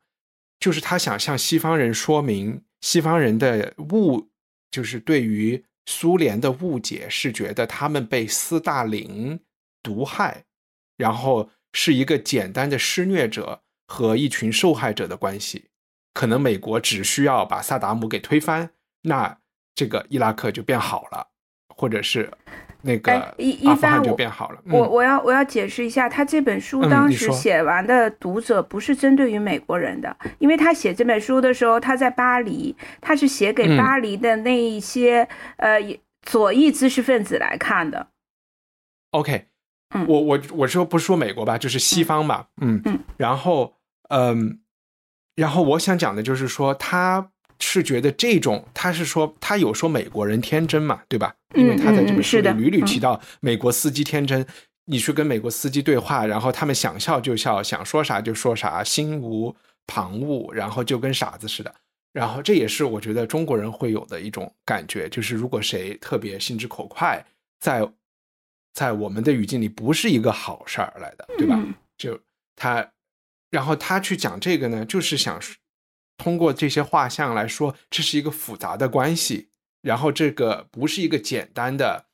[0.60, 4.30] 就是他想向西方人说明，西方人的误，
[4.70, 9.40] 就是对于苏联的误解是觉得他们被斯大林
[9.82, 10.44] 毒害，
[10.96, 15.70] 然后是一个简单的施虐者和一群受害者的关系。
[16.14, 18.70] 可能美国只需要把萨达姆给推翻，
[19.02, 19.40] 那。
[19.74, 21.26] 这个伊拉克就变好了，
[21.68, 22.30] 或者是
[22.82, 24.62] 那个阿富汗就变好了。
[24.66, 35.80] 我我要我要解释一下，他这本书当时写完的读者不是针对于美国人的，因为他写这本书的时候他在巴黎，他是写给巴黎的那一些呃
[36.22, 38.08] 左翼知识分子来看的。
[39.10, 39.48] OK，
[39.94, 43.74] 嗯，我我我说不说美国吧，就是西方吧，嗯嗯，然后
[44.10, 44.60] 嗯，
[45.34, 47.30] 然后我想讲的就是说他。
[47.58, 51.34] 是觉得这种，他是说他有说美国人天真嘛，对吧？
[51.54, 54.46] 因为他在这本书里屡屡提到美国司机天真。
[54.86, 61.74] 你去跟美国司机对话，然后他们想笑就笑，想说啥就说啥，心无旁骛，然后就跟傻子似的。
[62.12, 67.24] 然后这也是我觉得中国人会有的一种感觉，就是如果谁特别心直口快，
[67.60, 67.88] 在
[68.74, 71.58] 在我们的语境里不是一个好事儿来的，对吧？
[71.96, 72.20] 就
[72.54, 72.86] 他，
[73.50, 75.40] 然后他去讲这个呢，就是想。
[76.16, 79.50] 通过这些画像来说，这是一个复杂的关系。
[79.82, 82.06] 然后，这个不是一个简单的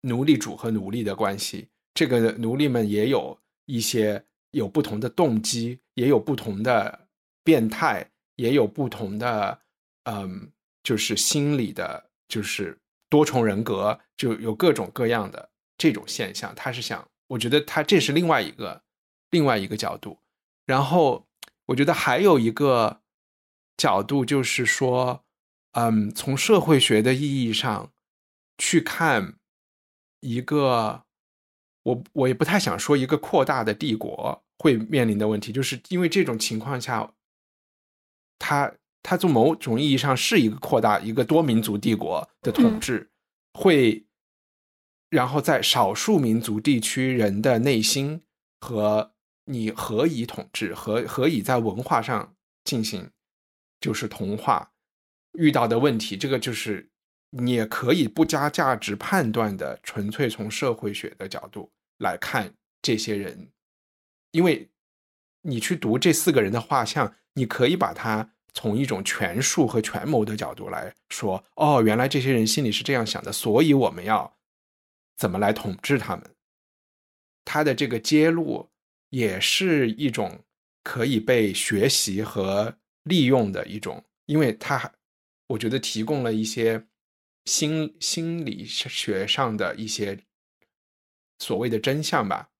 [0.00, 1.68] 奴隶主和奴隶的关系。
[1.94, 7.06] 这个奴隶们也有一些有不同的动机，也有不同的
[7.44, 9.60] 变态，也有不同的
[10.04, 10.50] 嗯，
[10.82, 12.76] 就是心理的，就是
[13.08, 16.52] 多重人格，就有各种各样的这种现象。
[16.56, 18.82] 他是想，我觉得他这是另外一个
[19.30, 20.18] 另外一个角度。
[20.66, 21.26] 然后
[21.66, 23.00] 我觉得还有一个
[23.76, 25.24] 角度就是说，
[25.72, 27.92] 嗯，从社会学的意义上
[28.58, 29.36] 去看
[30.20, 31.04] 一个，
[31.82, 37.12] 我我也不太想说一个扩大的帝国会面临的问题，就是因为这种情况下，
[38.38, 43.10] 它它从某种意义上是一个扩大一个多民族帝国的统治，
[43.52, 44.06] 会
[45.10, 48.22] 然后在少数民族地区人的内心
[48.60, 49.12] 和。
[49.48, 50.74] 你何以统治？
[50.74, 52.34] 何何以在文化上
[52.64, 53.12] 进行
[53.86, 54.72] 就是童话？
[55.34, 56.90] 遇到的问题，这个就是
[57.30, 63.52] 你也可以不加价值判断的，纯粹从社会学的角度来看这些人，
[64.32, 64.68] 因为
[65.42, 74.36] 你去读这四个人的画像，你可以把它从一种权术和权谋的角度来说，哦，原来这些人心里是这样想的，所以我们要
[75.16, 76.34] 怎么来统治他们？
[77.44, 78.68] 他的这个揭露。
[79.10, 80.44] 也是一种
[80.82, 84.92] 可以被学习和利用的一种，因为它，
[85.48, 86.86] 我觉得提供了一些
[87.46, 90.18] 心心理学上的一些
[91.38, 92.50] 所谓的真相吧。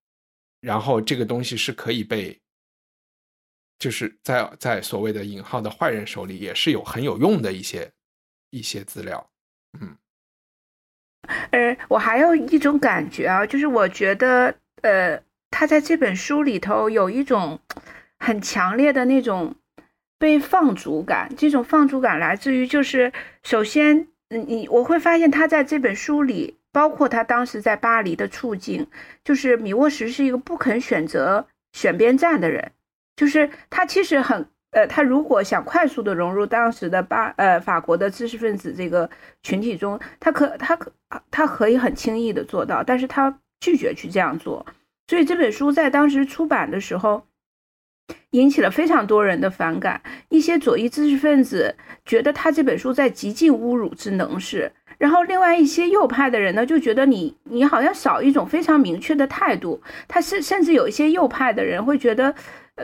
[0.61, 2.41] 然后这个东西是可以被，
[3.79, 7.93] 就是在在所谓的引号的坏人手里也是有很有用的一些
[8.51, 9.31] 一些资料。
[9.79, 9.97] 嗯，
[11.51, 15.23] 呃，我还有一种感觉啊，就是我觉得呃。
[15.49, 17.59] 他在这本书里头有一种
[18.19, 19.55] 很强烈的那种
[20.19, 28.87] 被放逐感，这种放逐感来自于就是首先，嗯你我会发现他在这本书里，包括他当时在巴黎的处境，
[29.25, 32.73] 就是米沃什是一个不肯选择选边站的人，
[33.17, 39.09] 就是他其实很呃，他如果想快速的融入当时的巴呃法国的知识分子这个
[39.43, 40.93] 群体中，他可他可
[41.31, 44.67] 他可以很轻易的做到，但是他拒绝去这样做。
[45.09, 47.25] 所以这本书在当时出版的时候，
[48.31, 50.01] 引起了非常多人的反感。
[50.29, 59.83] 一些左翼知识分子觉得他这本书在极尽侮辱之能事，然后另外一些右派的人呢，就觉得你你好像少一种非常明确的态度。
[60.07, 62.35] 他甚甚至有一些右派的人会觉得，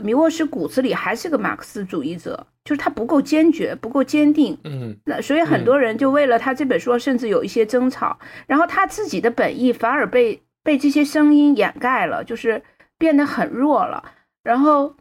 [0.02, 4.58] 米沃什骨子里还是个马克思主义者，就是他不够坚决，不够坚定。
[4.64, 8.18] 嗯，那所以很多人就为了他这本书，甚至有一些争吵。
[8.46, 10.42] 然后他自己的本意反而被。
[10.64, 12.62] 被这些声音掩盖了，就是
[12.96, 14.04] 变得很弱了。
[14.44, 14.94] 然后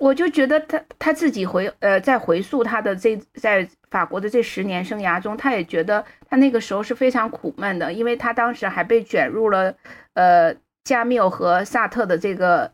[0.00, 9.74] 我就觉得他他自己回呃在回溯他的这在法国的这十年生涯中，他也觉得他那个时候是非常苦闷的，因为他当时还被卷入了
[10.14, 12.72] 呃加缪和萨特的这个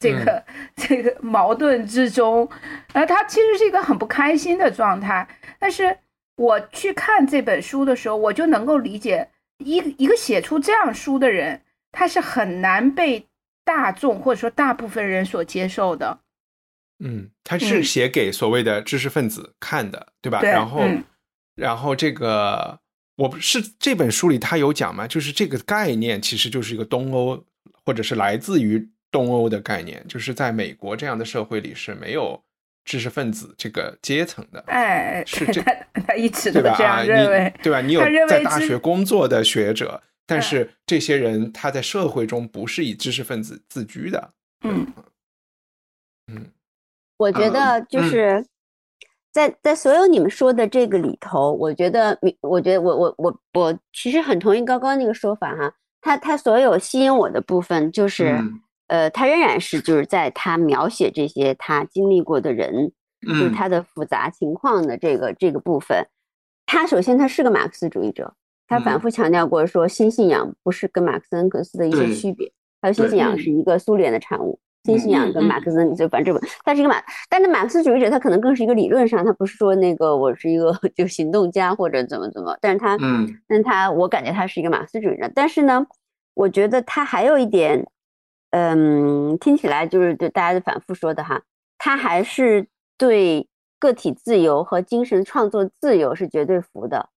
[0.00, 2.48] 这个这个矛盾之中，
[2.92, 5.28] 而他其实是一个很不开心的状态。
[5.60, 5.96] 但是
[6.36, 9.28] 我去看这本书的时候，我就能够理解。
[9.58, 13.26] 一一个写出这样书的人，他是很难被
[13.64, 16.18] 大众或者说大部分人所接受的。
[16.98, 20.40] 嗯，他是写给所谓的知识分子看的，对吧？
[20.40, 20.50] 对。
[20.50, 20.80] 然后，
[21.54, 22.78] 然后这个，
[23.16, 25.06] 我不是这本书里他有讲吗？
[25.06, 27.44] 就是这个概念其实就是一个东欧
[27.84, 32.42] 或者是来自于东欧的概念，就是在美国这样的社会里是没有。
[32.88, 35.60] 知识分子这个阶层的，哎，是这
[36.06, 37.80] 他一直都这样认为，对吧？
[37.80, 44.32] 你有在大学工作的学者，但是这些人他在社会中不是以知识分子自居的。
[44.62, 44.86] 嗯
[46.32, 46.46] 嗯，
[47.16, 48.44] 我觉得就是
[49.32, 55.74] 在在所有你们说的这个里头，我觉得，我觉得我我我我其实很同意高高那个说法哈。
[56.00, 58.38] 他他所有吸引我的部分就是。
[58.88, 66.06] 呃，他仍然是就是在他描写这些他经历过的人，就是他的复杂情况的这个这个部分。
[66.66, 68.32] 他首先他是个马克思主义者，
[68.68, 74.60] 他反复强调过说新信仰不是跟马克思恩格斯的一些区别，还有新信仰是一个苏联的产物。
[74.86, 85.84] 新信仰跟马克思就反正这个，他是一个马，但是马克思主义者他可能更是一个理论上，他不是说那个我是一个 就行动家或者怎么怎么，但是他，嗯，但他我感觉他是一个马克思主义者，但是呢，
[86.34, 87.86] 我觉得他还有一点。
[88.50, 91.42] 嗯，听起来就是对大家反复说的哈，
[91.76, 92.66] 他还是
[92.96, 93.46] 对
[93.78, 97.10] 个体自由和精神创作自由是绝对服的，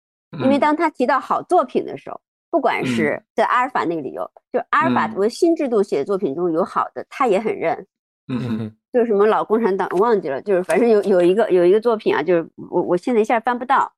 [0.43, 7.85] 因为当他提到好作品的时候，不管是在阿尔法那个理由，就阿尔法为新制度写的作品中有好的，他也很认。
[8.27, 13.91] 嗯嗯，就是什么老共产党我忘记了，就是反正有有一个有一个作品啊，就是我我现在一下翻不到，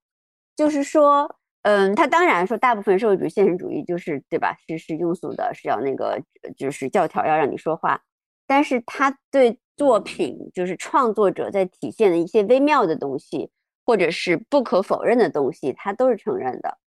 [0.55, 1.35] 就是说。
[1.63, 4.57] 嗯，他当然说，大部分社会主义现实主义就是对吧？
[4.67, 6.19] 是是庸俗的，是要那个
[6.57, 8.01] 就是教条要让你说话。
[8.47, 13.51] 但是他对作品就是创作者在体现的一些微妙的东西，
[13.85, 16.79] 或者是不可否认的东西，他都是承认的。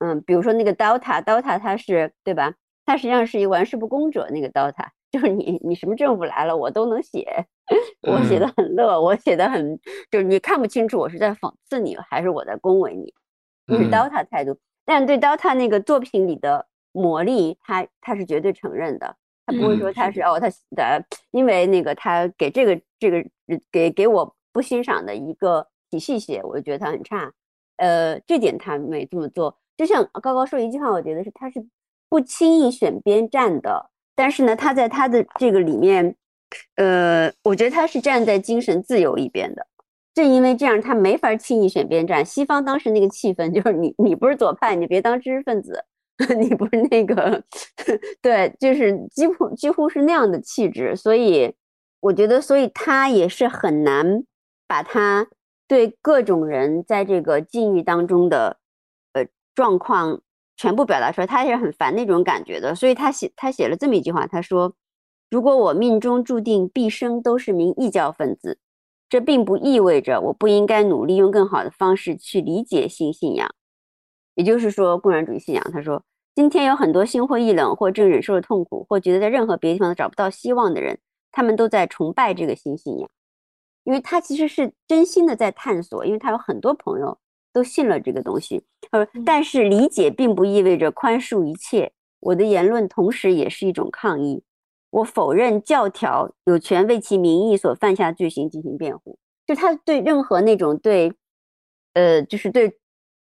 [0.00, 2.52] 嗯，比如说那个 Delta，Delta 它是对吧？
[2.86, 7.46] 它实际上是一个玩世不恭者那个 Delta，就是你你什么政府来了，我都能写，
[8.02, 9.78] 我写的很乐，我写的很，
[10.10, 13.12] 就是你看不清楚我是在讽刺你还是我在恭维你，
[13.66, 14.58] 就是 Dota 态度。
[14.86, 19.14] 但对 Dota 那个作品里的魔力，他他是绝对承认的，
[19.46, 23.22] 他不会说他是哦他的，因为那个他给这个这个
[23.70, 27.30] 给给我不欣赏的一个体系写，我就觉得他很差，
[27.76, 29.58] 呃，这点他没这么做。
[29.80, 31.58] 就像高高说一句话，我觉得是他是
[32.10, 33.88] 不轻易选边站的。
[34.14, 36.14] 但是呢，他在他的这个里面，
[36.76, 39.66] 呃，我觉得他是站在精神自由一边的。
[40.12, 42.22] 正因为这样，他没法轻易选边站。
[42.22, 45.72] 西方当时那个气氛就是你你不是左派，你别当知识分子；
[46.36, 47.42] 你不是那个，
[48.20, 50.94] 对，就是几乎几乎是那样的气质。
[50.94, 51.54] 所以
[52.00, 54.22] 我觉得，所以他也是很难
[54.68, 55.26] 把他
[55.66, 58.58] 对各种人在这个境遇当中的。
[59.54, 60.20] 状况
[60.56, 64.74] 全部表达出来，他也是很烦那种感觉的，所以他写他写了这么一句话，他说
[65.30, 68.58] ：“如果我命中注定毕生都是名异教分子，
[69.08, 73.48] 这并不意味着我不应该努力用更好的方式去理解新信仰，
[74.34, 76.02] 也就是说共产主义信仰。”他说
[76.34, 80.98] ：“今天有很多心灰意冷，或正忍受着痛苦，或觉得在任何别的地方都找不到希望的人，
[81.32, 83.10] 他们都在崇拜这个新信仰，
[83.84, 87.18] 因为他其实是真心的在探索，因为他有很多朋友。”
[87.52, 91.92] 都信了这个东西，呃，但是理解并不意味着宽恕一切。
[92.20, 94.42] 我的言论同时也是一种抗议。
[94.90, 99.18] 我否认教条有权为其名义所犯下罪行进行辩护。
[99.46, 101.12] 就他对任何那种对，
[101.94, 102.76] 呃，就是对，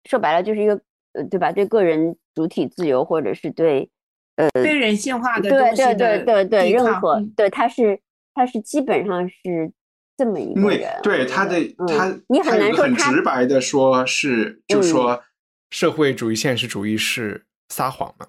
[0.05, 0.82] 说白了就是一个，
[1.13, 1.51] 呃，对吧？
[1.51, 3.89] 对个人主体自由或者是对，
[4.36, 7.99] 呃，非人性化的对对对对对，任何对他是
[8.34, 9.72] 他是基本上是。
[10.17, 11.55] 这么一个人，对他的
[11.88, 15.24] 他，你很难说很直白的说，是就说
[15.70, 18.28] 社会主义现实主义是撒谎嘛？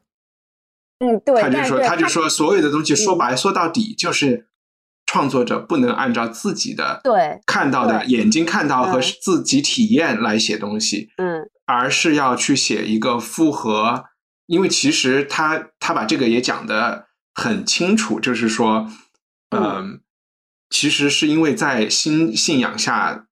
[0.99, 4.49] 嗯，对，他就说他就说所有的东西说白说到底就是
[5.07, 14.05] 创作者不能按照自己的对看到的眼睛看到和自己体验来写东西，嗯，而是要去写一个复合，
[14.47, 18.91] 因为其实他他把这个也讲的很清楚，就是说，
[19.51, 20.01] 嗯。
[20.73, 23.27] 其实是因为在新信仰下，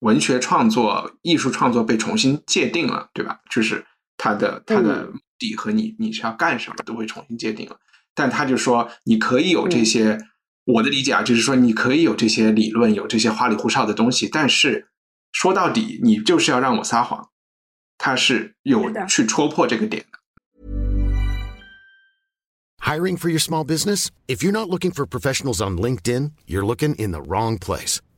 [0.00, 3.40] 文学创作、艺术创作被重新界定了，对吧？
[3.50, 3.84] 就是
[4.16, 7.78] 它的它的目的和你你是要干什么都会重新界定了。
[8.14, 10.18] 但他就说，你可以有这些，
[10.64, 14.88] 我的理解啊，就是说你可以有这些理论，有这些花里胡哨的东西，但是
[15.32, 17.28] 说到底，你就是要让我撒谎，
[17.98, 20.18] 他是有去戳破这个点的。
[22.78, 24.08] Hiring for your small business?
[24.28, 27.98] If you're not looking for professionals on LinkedIn, you're looking in the wrong place.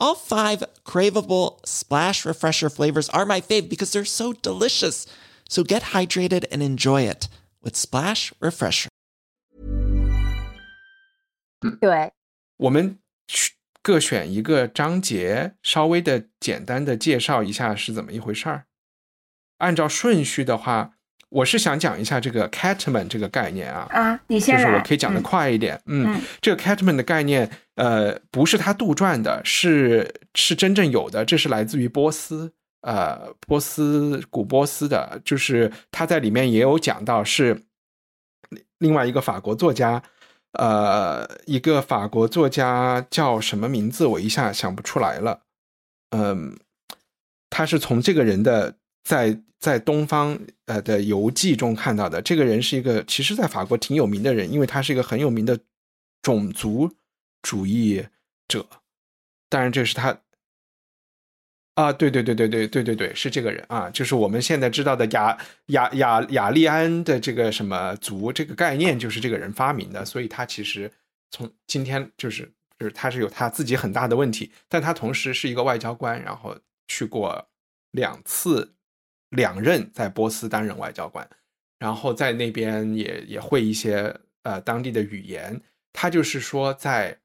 [0.00, 5.06] All five craveable splash refresher flavors are my fave because they're so delicious.
[5.48, 7.28] So get hydrated and enjoy it
[7.62, 8.88] with Splash Refresher.
[11.80, 12.12] 对，
[12.58, 12.98] 我们
[13.82, 18.66] 各选一个章节，稍微的简单的介绍一下是怎么一回事儿。
[19.58, 20.98] 按照顺序的话，
[21.31, 32.51] 我是想讲一下这个 Catman 这个概念啊啊，你先就是我可以讲的快一点，嗯，这个 Catman 的概念，呃，不是他杜撰的，是是真正有的，这是来自于波斯，
[32.81, 37.63] 呃，波斯古波斯的，就是他在里面也有讲到，是
[38.79, 40.03] 另外一个法国作家，
[40.59, 45.39] 呃，一个法国作家叫什么名字，我一下想不出来了，
[46.09, 46.59] 嗯，
[47.49, 48.75] 他是从这个人的。
[49.03, 55.59] 在在东方呃的游记中看到的这个人是一个，其实在法国挺有名的人，因为他是一个很有名的
[56.21, 56.91] 种族
[57.41, 58.05] 主义
[58.47, 58.67] 者。
[59.49, 60.19] 当然，这是他
[61.75, 65.37] 啊，对对对对对对对对，是这个人啊，就是我们现在知道的雅
[65.67, 70.03] 雅雅雅利安的这个什么族这个概念，就是这个人发明的。
[70.05, 70.91] 所以他其实
[71.29, 77.47] 从今天就是就是他是有他自己很大的问题，但他同时是一个外交官，然后去过
[77.91, 78.73] 两次。
[79.31, 81.27] 两任在波斯担任外交官，
[81.79, 85.61] 然后在那边也也会一些呃当地的语言。
[85.91, 87.17] 他就是说，在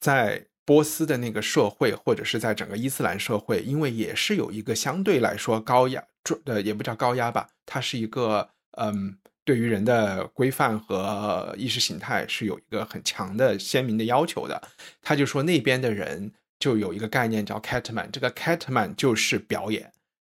[0.00, 6.04] 在波斯的那个社会，或者是在整个伊斯兰社会，因为也是有一个相对来说高压，
[6.44, 14.62] 呃，也不叫高压吧，它是一个嗯，对于人的规范和意识形态是有一个很强的鲜明的要求的。
[15.00, 19.90] 他就说那边的人就有一个概念叫 catman，这个 catman 就是表演，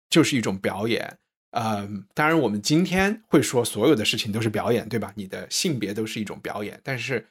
[0.10, 1.18] 就是一种表演。
[1.52, 5.12] 嗯，当然我们今天会说所有的事情都是表演，对吧？
[5.16, 7.28] 你的性别都是一种表演，但是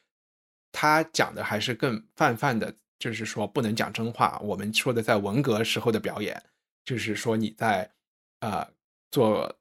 [0.72, 2.74] 他讲的还是更泛泛的。
[3.00, 4.40] 就是说不能讲真话。
[4.42, 6.42] 我们说的在文革时候的表演，
[6.84, 7.88] 就是说你在
[8.40, 8.68] 啊
[9.12, 9.56] 做，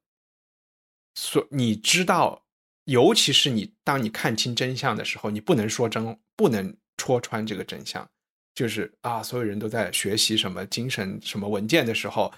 [1.14, 2.44] 所你知道，
[2.86, 8.10] 尤其是你当你看清真相的时候，你不能说真，不能戳穿这个真相。
[8.56, 12.34] 就是啊，所有人都在学习什么精神什么文件的时候，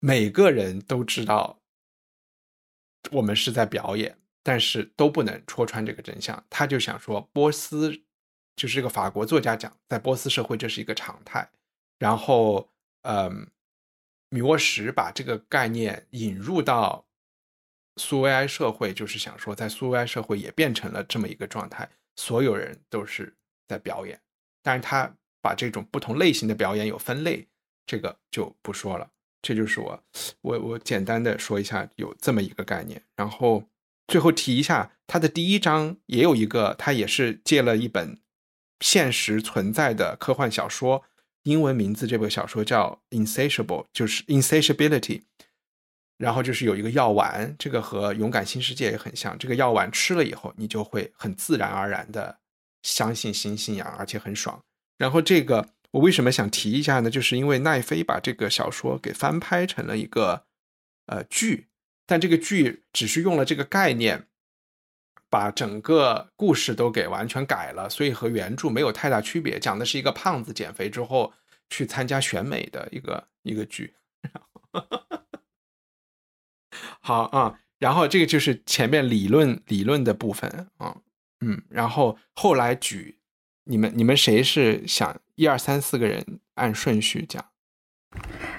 [0.00, 1.60] 每个人都知道
[3.10, 6.44] 我们是在表演，但是都不能戳穿这个真相。
[6.48, 8.02] 他就想说波斯。
[8.58, 11.46] 就是这个法国作家讲，在波斯社会这是一个常态。
[11.98, 12.72] 然后，
[13.02, 13.50] 嗯，
[14.30, 17.06] 米沃什把这个概念引入到
[17.96, 21.86] 苏维埃社会，就是想说，在苏维埃社会也变成了这么一个状态，
[22.16, 23.36] 所有人都是
[23.68, 24.18] 在表演。
[24.62, 27.46] 但是他把这种不同类型的表演有分类，
[27.84, 29.10] 这个就不说了。
[29.46, 30.02] 这就是我，
[30.40, 33.00] 我我简单的说一下有这么一个概念。
[33.14, 33.62] 然后
[34.08, 38.18] 最后提一下，它的第一章也有一个，它也是借了一本。
[38.80, 41.04] 现实存在的科幻小说，
[41.44, 45.22] 英文名字这部小说叫《Insatiable》，就是 Insatiability。
[46.18, 49.38] 然后就是有一个药丸，这个和《勇敢新世界》也很像。
[49.38, 52.36] 这个药丸吃了以后，你就会很自然而然的
[52.82, 54.60] 相信新信仰，而且很爽。
[54.98, 57.10] 然后这个我为什么想提一下呢？
[57.10, 60.44] 就是因为奈飞把这个小说给翻拍成了一个
[61.06, 61.68] 呃剧，
[62.06, 64.28] 但这个剧只是用了这个概念。
[65.28, 69.58] 把整个故事都给完全改了，所以和原著没有太大区别。
[69.58, 71.32] 讲的是一个胖子减肥之后
[71.68, 73.92] 去参加选美的一个一个剧。
[77.00, 80.96] 好啊，然后这个就是前面理论理论的部分啊，
[81.40, 83.15] 嗯，然后后来举
[83.66, 87.44] 你们你们谁是想一二三四个人按顺序讲？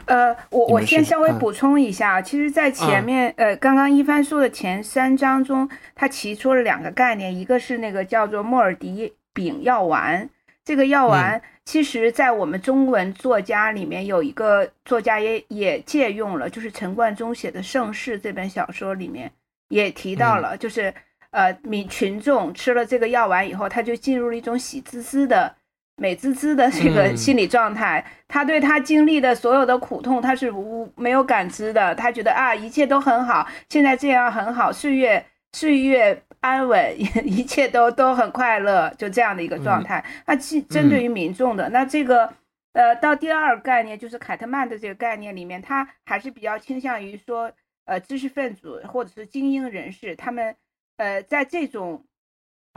[0.05, 10.30] 呃，我我先稍微补充一下，其实，在前面，呃，刚刚一帆说的前三章中，他提出了两个概念，一个是那个叫做莫尔迪丙药丸，
[10.64, 19.32] 这个药丸，其实在我们中文作家里面有一个作家也也借用了，就是陈冠中写的《盛世》这本小说里面
[19.70, 20.93] 也提到了，就是
[21.32, 25.56] 呃，民群众吃了这个药丸以后，他就进入了一种喜滋滋的。
[26.00, 31.96] 美滋滋的这个心理状态，他对他经历的所有的苦痛，他是无没有感知的。
[31.96, 40.06] 他觉得啊，一切都很好，现在这样很好，岁月岁月安稳， 一切都都很快乐，就这样的一个状态。
[40.28, 42.32] 那针针对于民众的，那这个
[42.74, 47.52] 呃，到第二概念就是凯特曼的这个概念里面，他还是比较倾向于说，
[47.86, 50.56] 呃，知识分子或者是精英人士，他们
[50.98, 52.04] 呃，在这种。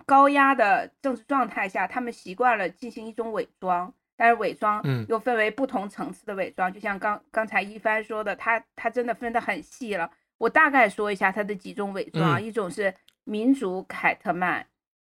[0.07, 6.73] 高压的政治状态下，他们习惯了进行一种伪装，但是伪装又分为不同层次的伪装。
[6.73, 10.11] 就像刚刚才一帆说的，他他真的分得很细了。
[10.39, 12.93] 我大概说一下他的几种伪装，一种是
[13.25, 14.67] 民主凯特曼，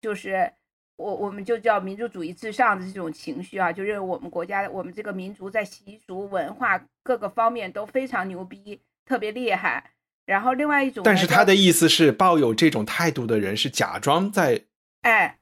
[0.02, 0.52] 就是
[0.98, 9.92] 我我们就叫民族主义至上的这种情绪啊，就认为我们国家我们这个民族在习俗文化各个方面都非常牛逼，特别厉害。
[10.26, 14.62] 然后另外一种，但是他的意思是，抱有这种态度的人是假装在。
[15.02, 15.40] 哎，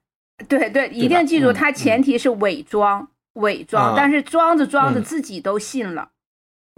[0.48, 6.12] 对对，一定记住，他前提是伪装，伪装，但是装着装着自己都信了。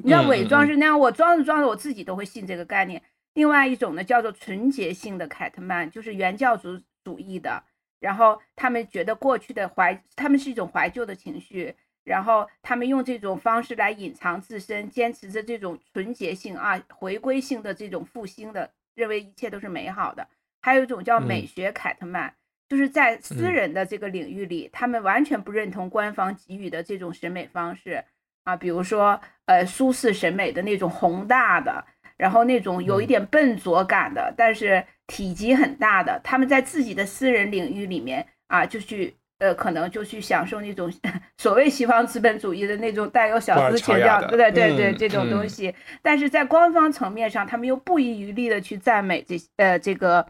[0.03, 3.01] 你知道伪装是那样，我装着装着我自己都会信这个概念。
[3.35, 7.63] 另外一种呢，叫做纯洁性的凯特曼，就是原教主主义的。
[7.99, 11.73] 然后他们觉得过去的怀，他们是一种怀旧的情绪，
[12.03, 20.27] 然后他们用这种方式来隐藏自身，坚持着这种纯洁性啊，回归性的这种复兴的，认为一切都是美好的。
[20.61, 22.33] 还有一种叫美学凯特曼。
[22.69, 28.03] 就是在私人的这个领域里，他们完全不认同官方给予的这种审美方式
[28.45, 31.85] 啊，比如说呃苏式审美的那种宏大的，
[32.17, 40.91] 然后那种有一点笨拙感的，但是体积很大的，他们在自己的私人领域里面啊，就去呃可能就去享受那种
[41.37, 44.51] 所谓西方资本主义的那种带有小资情调，对对？
[44.51, 50.25] 对对这种东西，但是在官方层面上，他们又不遗余力的去赞美这呃这个。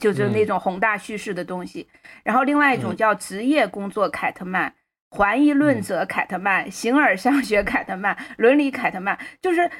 [0.00, 1.86] 就是那种宏大叙事的东西，
[2.24, 4.74] 然后另外一种叫职业工作凯特曼、
[5.14, 9.70] 怀疑论者凯特曼、形而上学凯特曼、伦理凯特曼，就是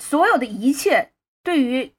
[0.00, 1.08] 所有的一切
[1.42, 1.92] 对于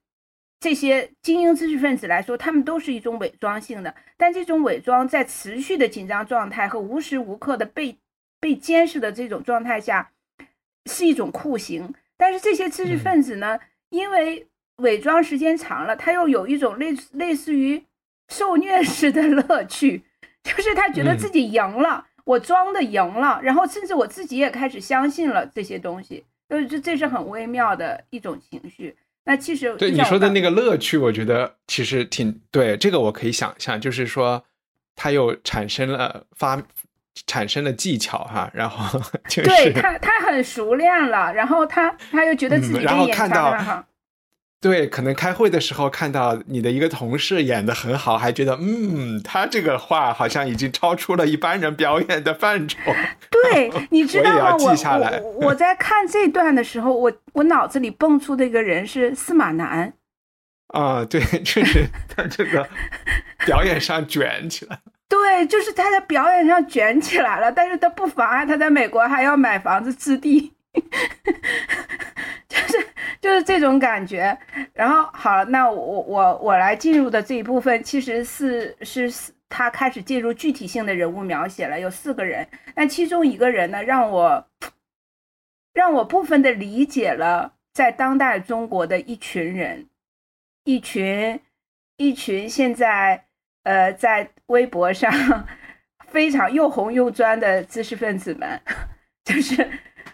[0.59, 3.95] 这些精英知识分子来说，他们都是一种伪装性的。
[4.17, 7.97] 但这种伪装在持续的紧张状态和无时无刻的被
[8.41, 10.11] 被监视的这种状态下，
[10.85, 11.93] 是一种酷刑。
[12.17, 13.57] 但是这些知识分子呢，
[13.89, 14.47] 因为
[14.77, 17.81] 伪装时间长了，他又有一种类类似于
[18.27, 20.03] 受虐式的乐趣，
[20.43, 28.97] 就是他觉得自己赢了，我装的赢了，然后甚至我自己也开始相信了这些东西，就是这这是很微妙的一种情绪。
[29.29, 32.75] 那其实对你说的那个乐趣，我觉得其实挺对。
[32.75, 34.43] 这个我可以想象，就是说
[34.95, 36.59] 他又产生了发
[37.27, 43.55] 产生了技巧哈，然后就是对他他很熟练了，然后他他又觉得自己然后演看到。
[44.61, 52.77] 对，可能开会的时候看到你的一个同事演的很好，还觉得嗯，他这个话好像已经超出了一般人表演的范畴。
[53.31, 54.55] 对，你知道吗？
[54.55, 59.93] 我也要记下来我我在看这段的时候，我我脑子里蹦出的一个人是司马南。
[60.67, 62.67] 啊、对，就是他这个
[63.45, 64.79] 表演上卷起来。
[65.09, 70.53] 对，就是他在表演上卷起来了，但是他不妨碍他在美国还要买房子置地，
[72.47, 72.85] 就是
[73.21, 74.37] 就是这种感觉。
[74.73, 84.47] 然后好，那我我我来进入的这一部分其实是是是他开始进入具体性的人物描写了，有四个人，但其中一个人呢，让我
[85.73, 89.87] 让我部分的理解了在当代中国的一群人，
[90.63, 91.39] 一群
[91.97, 93.25] 一群现在
[93.63, 95.11] 呃在微博上
[96.07, 98.61] 非常又红又专的知识分子们，
[99.25, 99.67] 就是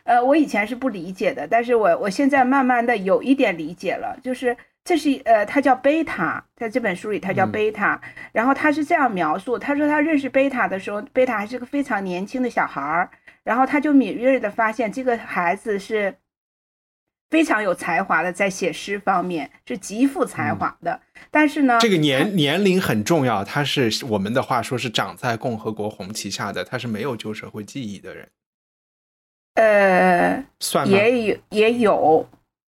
[0.06, 7.52] 呃我以前是不理解的，但是我我现在慢慢的有一点理解了，就是这是呃他叫贝塔，在这本书里他叫嗯。
[7.52, 8.02] 贝塔，
[8.32, 13.10] 然后他是这样描述，他说他认识贝塔的时候，贝塔还是个非常年轻的小孩儿，
[13.44, 16.16] 然后他就敏锐的发现这个孩子是。
[17.32, 21.02] 非常有才华的，在写诗方面是极富才华的，
[21.32, 28.30] 但是呢，这个年年龄很重要，他是我们的话说是长在共和国红旗下的，他是没有旧社会记忆的人，
[29.56, 30.96] 呃，算吗？
[30.96, 32.30] 也有也有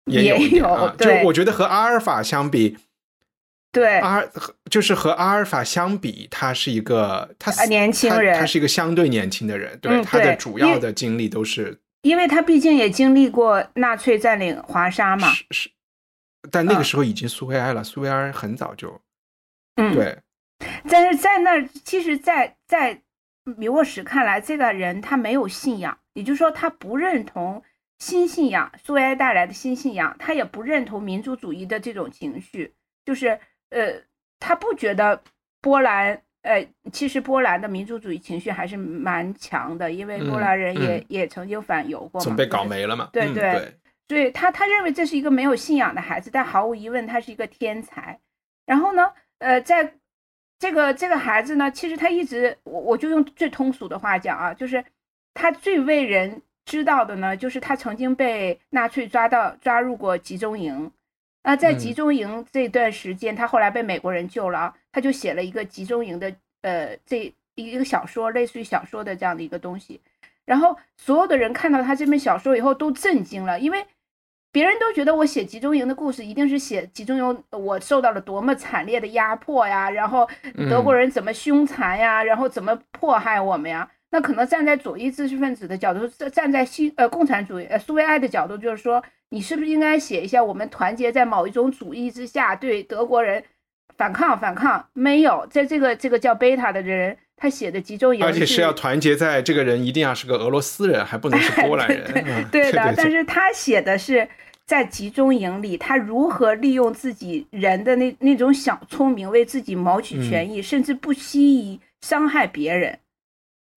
[0.07, 2.79] 也也一点啊，就我觉得和阿尔法相比，
[3.71, 3.99] 对。
[3.99, 4.31] 阿尔
[4.71, 8.39] 就是和阿尔法相比，他是一个他啊年轻人。
[8.39, 15.71] 他是一个相对年轻的人，对嗯他的主要的经历都是因为他毕竟也经历过纳粹占领华沙嘛，是是，
[16.51, 19.01] 但那个啊时候已经苏维埃了，苏维埃很早就
[19.77, 19.93] 嗯，。
[19.93, 20.17] 对，
[20.89, 23.03] 但是在那儿，其实在，在
[23.57, 27.63] 米沃什看来，这个人他没有信仰，也就是说，他不认同
[27.99, 33.39] 新信仰，苏维埃带来的新信仰，他也不认同民族主义的这种情绪，就是
[33.71, 34.03] 呃，
[34.41, 35.23] 他不觉得
[35.61, 36.21] 波兰。
[36.43, 43.77] 呃，其实波兰的民族主义情绪还是蛮强的，因为波嗯兰人也、嗯也曾经反犹过嘛，总被搞没了嘛，对对，
[44.09, 48.19] 所以他他认为这是一个没有信仰的孩子，但毫无疑问他是一个天才。
[48.65, 49.93] 然后呢，呃，在
[50.59, 54.83] 这个这个孩子呢，其实他一直我我就用最通俗的话讲啊，就是
[55.35, 60.91] 他最为人知道的呢，就是他曾经被纳粹抓到抓入过集中营。
[61.45, 70.01] 那在嗯集中营这段时间，他后来被美国人救了啊，他就写了一个集中营的呃这一个小说，类似于小说的这样的一个东西。
[70.45, 73.87] 然后所有的人看到他这本小说以后都震惊了，因为
[74.51, 80.29] 别人都觉得我写集中营的故事一定是写集中营我受到了多么惨烈的压迫呀，然后
[80.69, 83.91] 德国人怎么凶残呀，然后怎么迫害我们呀。
[84.11, 93.45] 那可能站在左翼知识分子的角度，站站在西呃共产主义呃苏维埃的角度，就是说你是不是应该写一下我们团结在某一种主义之下对德国人
[93.97, 94.89] 反抗反抗？
[94.95, 102.05] 没有，在这个这个叫贝塔的人，他写的集中营而且是要团结在这个人一定要是个俄罗斯人，还不能是波兰人。
[102.27, 104.27] 嗯 对的，对但是他写的是
[104.65, 112.99] 在集中营里，他如何利用自己人的那那种小聪明，为自己谋取权益，甚至不惜以伤害别人。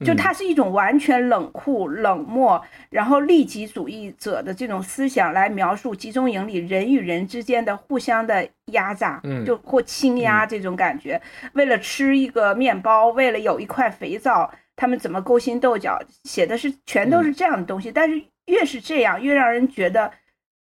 [0.03, 11.21] 就它是一种完全冷酷、冷漠，然后利己主义者的这种思想来描述集中营里人与人之间的互相的压榨，嗯就或倾压这种感觉。
[11.53, 17.91] 为了吃一个面包，为了有一块肥皂，他们怎么勾心斗角，写的是全都是这样的东西。
[17.91, 20.11] 但是越是这样，越让人觉得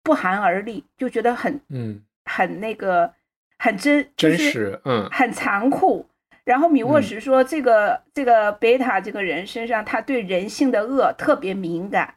[0.03, 3.13] 不寒而栗，就觉得很嗯，很那个
[3.57, 6.05] 很真就是真实，嗯很残酷。
[6.43, 12.15] 然后米沃什说，这个、这个贝塔这个人身上，他对人性的恶特别敏感，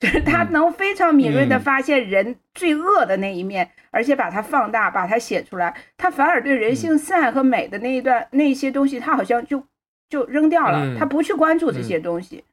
[0.00, 0.52] 就是他嗯。
[0.52, 1.60] 能非常敏锐的嗯。
[1.60, 5.76] 发现人最恶的那一面，而且把它放大，把它写出来。
[5.96, 6.74] 他反而对人嗯。
[6.74, 9.62] 性善和美的那一段、那些东西，他好像就
[10.08, 10.98] 就扔掉了，嗯。
[10.98, 12.44] 他不去关注这些东西。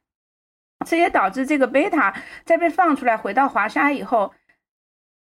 [0.84, 4.34] 这也导致这个贝塔在被放出来回到华沙以后，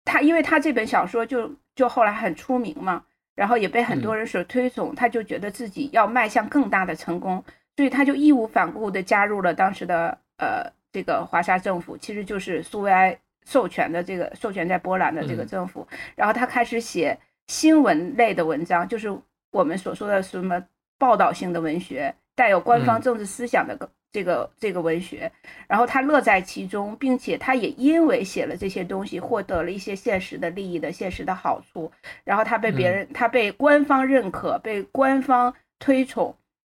[0.05, 3.05] 他因为他这本小说就就后来很出名嘛，
[3.37, 7.43] 然后也被很多人所推崇，他就觉得自己要迈向更大的成功，
[7.75, 13.15] 所以他就义无反顾地加入了当时的呃这个华沙政府，其实就是苏维埃
[13.45, 17.15] 授权的这个授权在波兰的这个政府，然后他开始写
[17.45, 19.07] 新闻类的文章，就是
[19.51, 20.65] 我们所说的什么
[20.97, 23.77] 报道性的文学，带有官方政治思想的
[24.09, 25.31] 这个这个文学，
[25.67, 31.91] 然后他乐在其中，并且他也因为写了这些东西，获得了一些现实的利益的现实的好处，
[32.23, 36.35] 然后他被别人，他被官方认可，被官方推崇，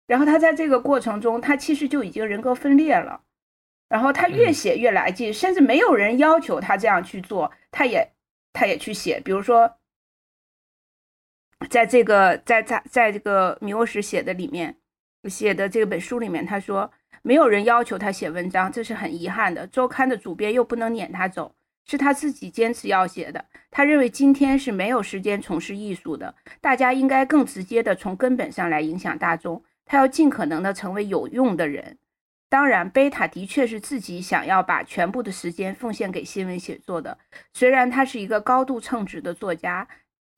[0.07, 3.20] 然后他在这个过程中，他其实就已经人格分裂了，
[3.89, 8.11] 然后他越写越来劲，甚至没有人要求他这样去做，他也
[8.53, 9.76] 他也去写，比如说，
[11.68, 14.76] 在这个在在在这个米沃什写的里面
[15.24, 16.91] 写的这本书里面，他说。
[17.23, 19.67] 没有人要求他写文章，这是很遗憾的。
[19.67, 21.55] 周刊的主编又不能撵他走，
[21.85, 23.45] 是他自己坚持要写的。
[23.71, 29.63] 他认为今天是没有时间从事艺术的，大家应该更直接的从根本上来影响大众。
[29.85, 31.99] 他要尽可能的成为有用的人。
[32.49, 37.19] 当然，贝塔的确是自己想要把全部的时间奉献给新闻写作的。
[37.53, 39.87] 虽然他是一个高度称职的作家。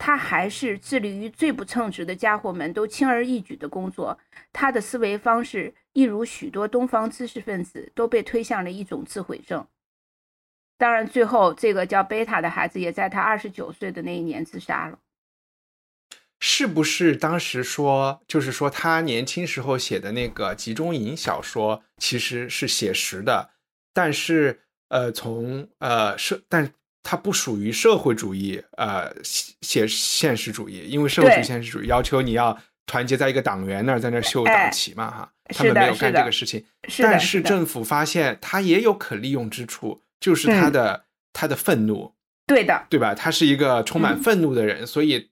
[0.02, 4.18] 他还是致力于最不称职的家伙们都轻而易举的工作。
[4.50, 9.68] 他的思维方式，一如许多东方知识分子，都被推向了一种自毁症。
[10.78, 14.98] 当然，最后这个叫贝塔的孩子也在他二十九岁的那一年自杀了。
[16.40, 23.50] 是不是当时说，就是说他年轻时候写的那个集中营小说其实是写实的，
[23.92, 26.72] 但是呃，从呃社但。
[27.02, 36.64] 它不属于社会主义，呃，现现实主义，因为社会主义现实主义要求你要团结在一个党员那儿，在那秀党旗嘛，哈，他们没有干这个事情。
[36.98, 42.14] 但是政府发现他也有可利用之处，就是他的他的愤怒，
[42.46, 43.14] 对的，对吧？
[43.14, 45.30] 他是一个充满愤怒的人，所以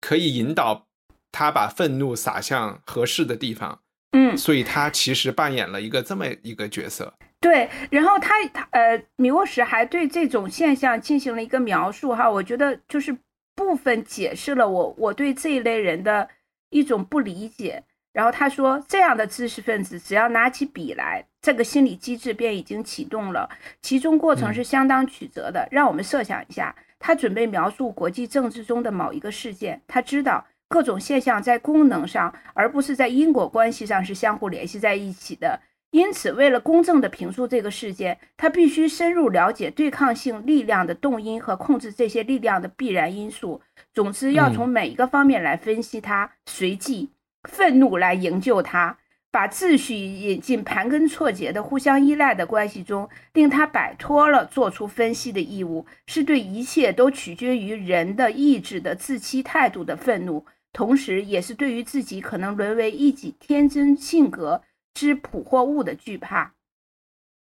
[0.00, 0.86] 可以引导
[1.30, 3.80] 他把愤怒撒向合适的地方。
[4.12, 7.14] 嗯，所以他其实扮演了一个这么一个角色。
[7.40, 13.16] 对，然后他他呃，米沃什还对这种现象进行了一个描述哈，我觉得就是
[13.54, 16.28] 部分解释了我我对这一类人的
[16.70, 17.84] 一种不理解。
[18.12, 23.48] 然后他说，这样的知识分子只要拿起笔来，这个心理机制便已经启动了，
[23.82, 25.68] 其中过程是相当曲折的。
[25.70, 35.60] 让我们设想一下，他准备描述国际政治中的某一个事件，他知道各种现象在功能上，而不是在因果关系上是相互联系在一起的。
[35.96, 43.62] 因此，为了公正地评述这个事件，他必须深入了解对抗性力量的动因和控制这些力量的必然因素。
[43.94, 46.30] 总之，要从每一个方面来分析它。
[46.44, 47.08] 随即，
[47.48, 48.98] 愤怒来营救它，
[49.30, 60.44] 把秩序引进盘根错节的互相依赖的关系中，令他摆脱了做出分析的义务，是对一切都取决于人的意志的自欺态度的愤怒，
[60.74, 64.60] 同时也是对于自己可能沦为一己天真性格。
[64.96, 66.54] 之捕获物的惧怕，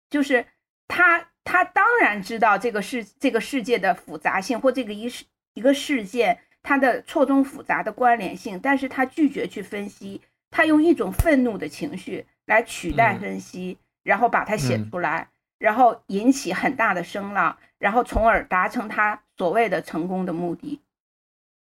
[0.08, 0.46] 就是
[0.88, 15.28] 他，他当然知道这个世这个世界的复杂性，或这个一事一个事件它的错综复杂的关联性，但是他拒绝去分析，他用一种愤怒的情绪来取代分析，然后把它写出来，
[15.58, 20.80] 然后引起很大的声浪，然后从而达成他所谓的成功的目的。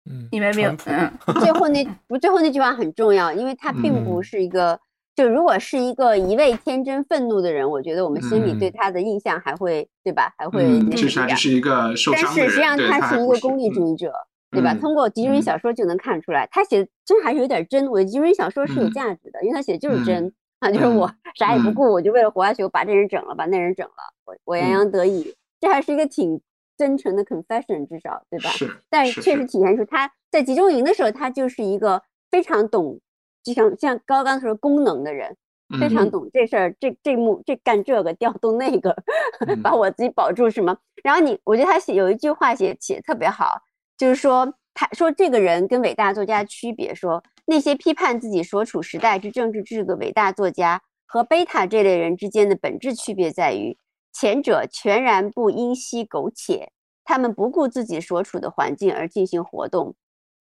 [0.06, 0.78] 嗯，你们没有？
[0.86, 4.80] 嗯，最后那不，最后那句话很重要，因为它并不是一个。
[5.22, 10.34] 就如果是一个一味天真愤怒的人，我觉得我们心里对他的印象还会，对吧？
[10.36, 11.38] 还会那个样。
[11.38, 14.12] 是一个受伤但是实际上他是一个功利主义者，
[14.50, 14.74] 对吧？
[14.74, 17.86] 通过集中营小说就能看出来，他写真还是有点真。
[17.86, 23.94] 我集中营小说是有价值的，因为他写的就是真啊，就是我啥也不顾，我就为了活下去，我把这人整了，把那人整了，
[24.26, 25.36] 我我洋洋得意。
[25.60, 26.42] 这还是一个挺
[26.76, 28.50] 真诚的 confession，至少对吧？
[28.50, 28.76] 是。
[28.90, 32.02] 但是确实体现出他在集中营的时候，他就是一个
[32.32, 33.00] 非常懂。
[33.44, 35.36] 就像像刚刚说功能的人，
[35.80, 38.96] 非常懂这事儿，这这幕这干这个调动那个，
[39.64, 40.78] 把我自己保住什么？
[41.04, 43.60] 然后你，我觉得他写有一句话写写特别好，
[43.98, 53.78] 就是说他说这个人跟伟大作家区别，说那些批判自己所处时代之政治制度的伟大作家和贝塔这类人之间的本质区别在于，
[54.14, 56.72] 前者全然不因惜苟且，
[57.04, 59.96] 他们不顾自己所处的环境而进行活动。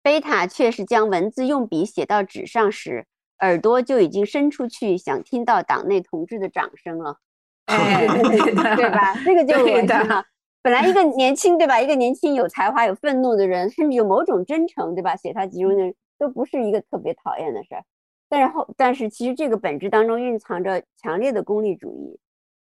[0.04, 3.06] 贝塔却是将文字用笔写到纸上时，
[3.40, 7.16] 耳朵就已经伸出去，想听到党内同志的掌声了
[8.76, 9.14] 对吧？
[9.24, 10.26] 这个就恶心了。
[10.62, 11.80] 本来一个年轻，对吧？
[11.80, 15.16] 一个年轻有才华、有愤怒的人，甚至有某种真诚，对吧？
[15.16, 17.82] 写他集中的都不是一个特别讨厌的事儿。
[18.28, 22.20] 但是后，但是其实这个本质当中蕴藏着强烈的功利主义。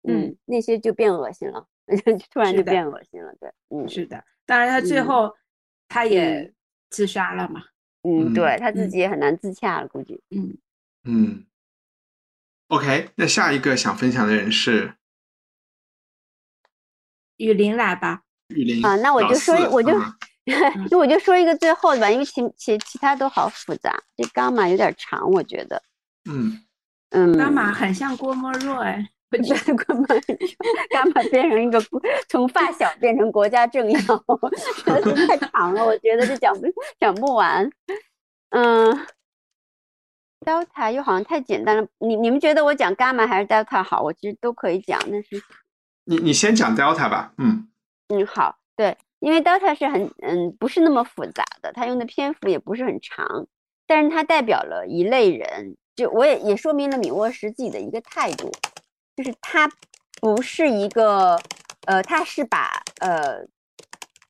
[0.09, 1.67] 嗯，那些就变恶心了，
[2.33, 3.35] 突然就变恶心了。
[3.39, 4.25] 对，嗯，是的。
[4.47, 5.35] 当然他最嗯后
[5.89, 6.51] 他也
[6.91, 7.63] 自杀了嘛。
[8.03, 10.21] 嗯，嗯对他自嗯己也很难自洽了，估计。
[10.31, 10.57] 嗯，
[11.05, 11.45] 嗯
[12.69, 14.95] ，OK，那下一个想分享的人是
[17.37, 18.23] 雨林来吧。
[18.49, 19.93] 雨林啊那我就说我就
[20.89, 25.83] 就我就说一个最后的吧，因为其其其他都好复杂，这伽马有点长，我觉得。
[26.31, 26.65] 嗯
[27.11, 30.07] 嗯，伽马很像郭沫若哎，我觉得伽马
[30.91, 33.99] 伽马变成一个国从发小变成国家政要，
[35.29, 36.67] 太长了，我觉得这讲不
[36.99, 37.71] 讲不完。
[38.51, 39.07] 嗯
[40.47, 44.03] ，delta 又好像太简单了，你你们觉得我讲伽马还是 delta 好？
[44.03, 45.43] 我其实都可以讲，但是
[46.05, 47.69] 你你先讲 Delta 吧，嗯
[48.09, 53.47] 嗯好，对，因为 delta 是很嗯不是那么复杂的，它用的篇幅也不是很长，
[53.87, 58.51] 但是它代表了一类人，就我也也说明了米沃什自己的一个态度，
[59.19, 59.69] 就是他
[60.21, 61.37] 不是一个
[61.87, 63.45] 呃，他是把呃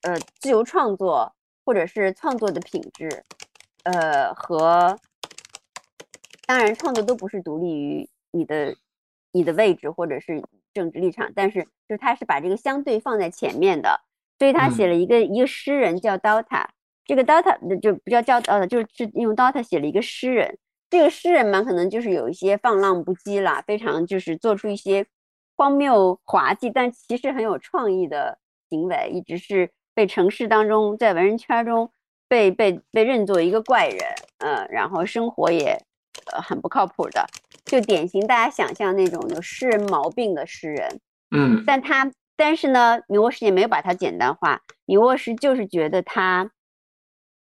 [0.01, 1.31] 呃自由创作
[1.63, 3.23] 或者是创作的品质，
[3.83, 4.97] 呃和
[6.47, 8.75] 当然创作都不是独立于你的
[9.31, 14.01] 你的位置或者是政治立场，但是就是他是把这个相对放在前面的，
[14.39, 16.65] 所以他写了一个、一个诗人叫 Dota，
[17.05, 20.57] 这个 Dota 就不叫叫呃，就是是用 Dota 写了一个诗人，
[20.89, 25.05] 这个诗人嘛，可能就是有一些放浪不羁啦，非常就是做出一些
[25.55, 31.91] 荒谬滑稽，但其实很有创意的行为，一直是被城市当中在文人圈中
[32.27, 33.99] 被被被认作一个怪人，
[34.39, 35.77] 嗯，然后生活也
[36.31, 37.25] 呃很不靠谱的，
[37.65, 40.99] 就典型大家想象那种有诗人毛病的诗人。
[41.31, 46.49] 嗯但他但是呢，米沃什也没有把它简单化，米沃什就是觉得他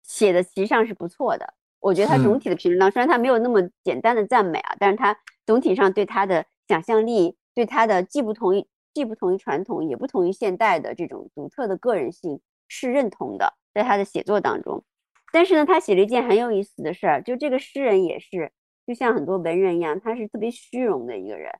[0.04, 1.54] 写的其实上是不错的。
[1.80, 14.84] 我觉得他总嗯体的评论当中，虽然他没有那么简单的赞美啊，但是他总体上对他的想象力，对他的既不同于既不同于传统，也不同于现代的这种独特的个人性是认同的，在他的写作当中。
[15.32, 18.52] 但是呢，他写了一件很有意思的事儿，就这个诗人也是，
[18.86, 21.52] 就像很多文人一样，他是特别虚荣的一个人。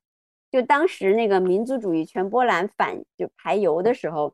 [0.52, 4.34] 就当时那个民族主义全波兰反就排犹的时候，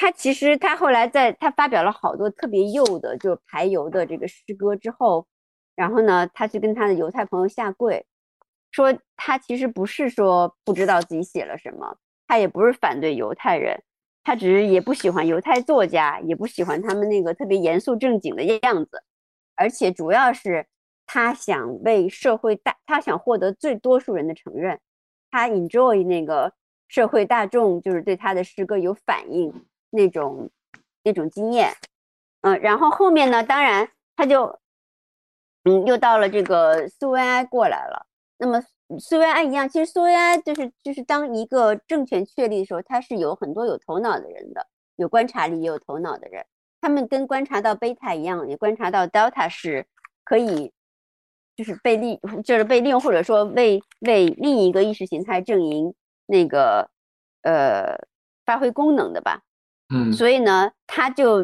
[0.00, 5.26] 他其实他后来在他发表了好多特别右的就是排犹的这个诗歌之后，
[5.74, 8.06] 然后呢，他去跟他的犹太朋友下跪，
[8.70, 13.82] 说他其实不是说不知道自己写了什么，他也不是反对犹太人，
[14.22, 19.02] 他只是也不喜欢犹太作家，也不喜欢他们那个特别严肃正经的样子，
[19.56, 20.64] 而且主要是
[21.06, 24.78] 他想为社会大，他想获得最多数人的承认。
[25.32, 26.52] 他 enjoy 那个
[26.86, 29.52] 社会大众就是对他的诗歌有反应
[29.90, 30.50] 那种
[31.02, 31.72] 那种经验，
[32.42, 34.58] 嗯，然后后面呢，当然他就
[35.64, 38.06] 嗯又到了这个苏维埃过来了。
[38.38, 38.62] 那么
[38.98, 44.66] 苏维埃一样，其实苏维埃就是就是当一个政权确立的时候，他是有很多有头脑的人的，
[44.96, 46.44] 有观察力也有头脑的人，
[46.80, 49.86] 他们跟观察到贝塔一样，也观察到 delta 是
[50.24, 50.72] 可以。
[51.56, 55.92] 就是被利，就是被利用，或者说为为另一个意识形态阵营
[56.26, 56.88] 那个
[57.42, 57.98] 呃
[58.46, 59.42] 发挥功能的吧。
[59.90, 61.42] 嗯所以呢，他就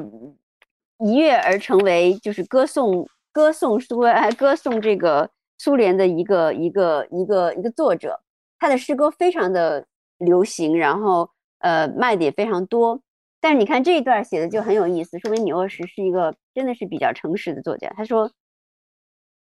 [0.98, 8.20] 一跃而成为就是歌颂歌颂苏维埃、歌颂这个苏联的一个一个一个一个作者。
[8.58, 9.86] 他的诗歌非常的
[10.18, 13.00] 流行，然后呃卖的也非常多。
[13.40, 17.92] 但是你看这一段写的就很有意思，说明米沃什是一个真的是比较诚实的作家。
[17.96, 18.30] 他说，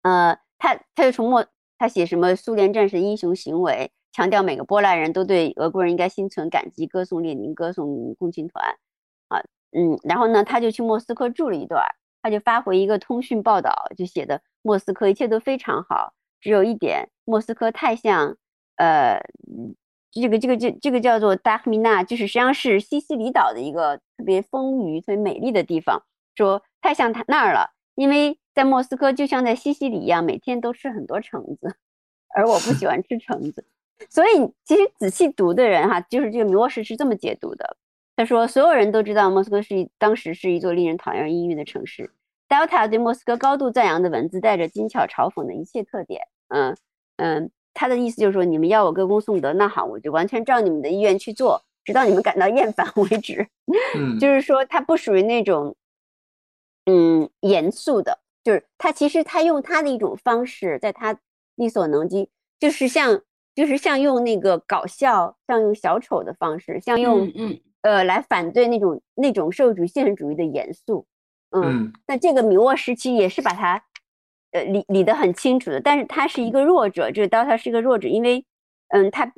[0.03, 0.38] 呃。
[0.62, 1.42] 他他就从莫
[1.78, 8.62] 他写什么苏联战士英雄行为，强调每个波兰人都对俄国人应该心存感激，歌颂列宁，歌颂共青团，
[9.72, 11.84] 嗯，然后呢，他就去莫斯科住了一段，
[12.22, 18.36] 他就发回一个通讯报道，就写的莫斯科一切都非常好，只有一点，莫斯科太像，
[18.76, 19.20] 呃，
[20.10, 26.02] 这个这个这这个叫做达赫米纳，就是实际上是西西里岛的一个特别丰腴、特别美丽的地方，
[26.34, 28.38] 说太像他那儿了，因为。
[28.52, 31.76] 在莫斯科就像在西西里一样，每天都吃很多橙子，
[32.34, 33.64] 而我不喜欢吃橙子。
[34.10, 37.76] 所以其实仔细读的人哈，就是这个米沃什是这么解读的。
[38.20, 42.10] 他说，所有人都知道莫斯科是一当时是一座令人讨厌阴郁的城市。
[42.50, 46.20] Delta 对莫斯科高度赞扬的文字带着精巧嘲讽的一切特点。
[46.48, 46.76] 嗯
[47.16, 53.48] 嗯，他的意思就是说，你们要我歌功颂德，那好，我就完全照你们的意愿去做，直到你们感到厌烦为止。
[53.96, 55.74] 嗯，就是说，他不属于那种
[56.84, 58.18] 嗯严肃的。
[58.44, 61.18] 就是他其实他用他的一种方式，在他
[61.54, 63.22] 力所能及，就是像
[63.54, 71.07] 就是像用那个搞笑，像用小丑的方式，像用嗯嗯呃来反对那种那种社会主义现实主义的严肃，
[71.51, 73.83] 嗯，嗯那这个米沃时期也是把它
[74.53, 78.45] 呃理理得很清楚的，但是他是一个弱者，就是当他是一个弱者，因为
[78.89, 79.33] 嗯他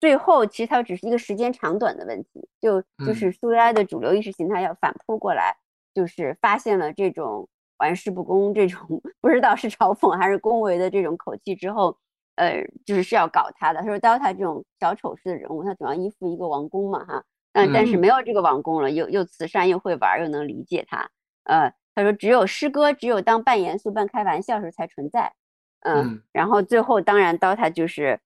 [0.00, 5.56] 最后其实它只是一个时间长短的问题，就就是苏维埃的主流意识形态要反扑过来，
[5.92, 7.48] 就是发现了这种
[7.78, 11.96] 玩世不恭这种 不知道是嘲讽还是恭维的这种口气之后，
[12.36, 13.80] 呃，就是是要搞他的。
[13.80, 17.24] 他说，Delta 这种小丑式的人物，他总要依附一个王宫嘛，哈，
[17.58, 21.10] 但但是没有这个王宫了，又又慈善又会玩又能理解他，
[21.44, 25.32] 呃，他说只有诗歌，只有当半严肃半开玩笑时才存在，
[25.80, 28.20] 嗯，然后最后当然 Delta 就是。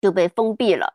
[0.00, 0.92] 就被封闭了，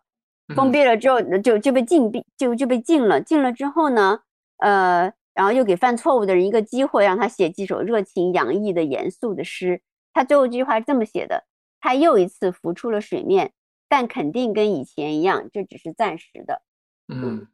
[0.56, 3.20] 封闭了之后就就被禁闭，就就被禁了。
[3.20, 4.20] 禁了之后呢，
[4.58, 9.82] 呃，然后又给犯错误的人一个机会，让他写几首热情洋溢的严肃的诗。
[10.14, 11.44] 他最后一句话是这么写的：
[11.80, 13.52] 他又一次浮出了水面，
[13.88, 16.62] 但肯定跟以前一样，这只是暂时的。
[17.10, 17.48] 嗯，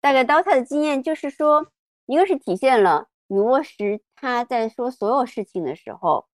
[0.00, 1.72] 大概 Dota 的经验就是说，
[2.06, 6.28] 一个是体现了女沃什他在说所有事情的时候，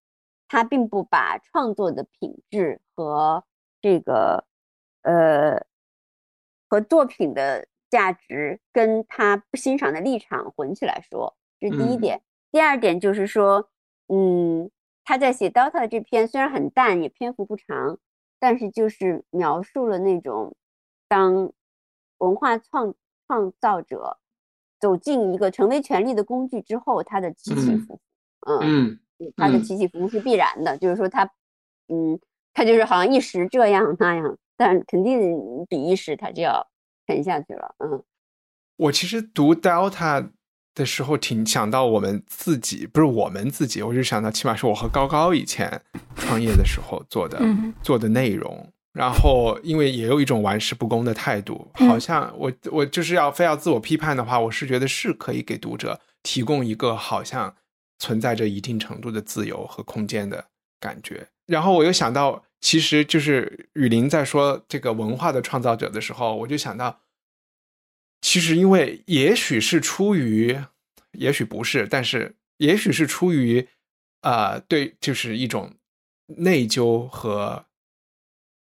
[0.48, 3.44] 她并不把创作的品质和
[3.80, 4.44] 这个。
[5.02, 5.64] 呃，
[6.68, 12.20] 和作品的价值跟他不欣赏的立场混起来说，这是第一点。
[12.50, 13.70] 第二点就是说，
[14.08, 14.68] 嗯，
[15.04, 18.00] 他在写《Dota》这篇虽然很淡，也篇幅不长，
[18.40, 20.56] 但是就是描述了那种
[21.06, 21.52] 当
[22.18, 22.94] 文化创
[23.26, 24.18] 创造者
[24.80, 28.00] 走进一个成为权力的工具之后，他的起起伏伏。
[28.46, 28.98] 嗯，
[29.36, 31.24] 他的起起伏伏是必然的，就是说他，
[31.88, 32.18] 嗯，
[32.52, 34.38] 他就是好像一时这样那样。
[34.56, 36.66] 但肯定比一时他就要
[37.06, 37.74] 沉下去了。
[37.78, 38.02] 嗯，
[38.76, 40.30] 我其实读 Delta
[40.74, 45.82] 的时候，挺想到我们自己，不是我们自己，我就想到，起码是我和高高以前
[46.14, 47.38] 创业的时候做的
[47.82, 48.72] 做的内容。
[48.96, 57.54] 然后，因为也有一种玩世不恭的态度，好像我我就是要非要自我批判的话，我是觉得是可以给读者提供一个好像
[57.98, 60.46] 存在着一定程度的自由和空间的
[60.80, 61.28] 感觉。
[61.46, 62.44] 然后我又想到。
[62.58, 67.00] 其实就是雨林在说这个文化的创造者的时候，我就想到，
[68.22, 70.58] 其实因为也许是出于，
[71.12, 73.68] 也许不是，但是也许是出于，
[74.22, 75.74] 呃，对，就是一种
[76.38, 77.66] 内疚和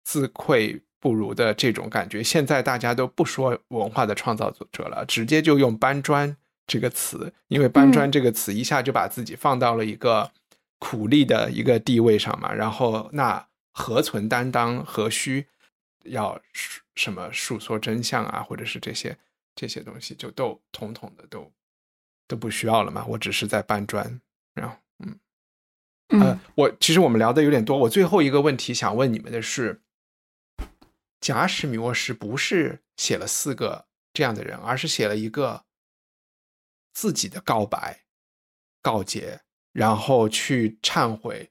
[0.03, 2.23] 自愧不如的这种感觉。
[2.23, 6.35] 现在大家都不说文化的创造者了，直接就用搬砖
[6.67, 10.31] 这个词，因为搬砖这个词一下就把自己放到了一个
[10.79, 13.47] 苦力的一个地位上嘛，然后那。
[13.73, 14.83] 何存担当？
[14.83, 15.47] 何须
[16.03, 16.37] 要
[16.93, 18.43] 什么述说真相啊？
[18.43, 19.17] 或者是这些
[19.55, 21.49] 这些东西，就都统统的都
[22.27, 23.05] 都不需要了嘛？
[23.07, 24.19] 我只是在搬砖。
[24.53, 27.77] 然后，嗯，呃，我其实我们聊的有点多。
[27.77, 29.79] 我最后一个问题想问你们的是：
[31.21, 35.65] 假使米沃什不是写了四个这样的人，而是写了一个
[36.93, 38.03] 自己的告白、
[38.81, 41.49] 告诫，然后去忏悔。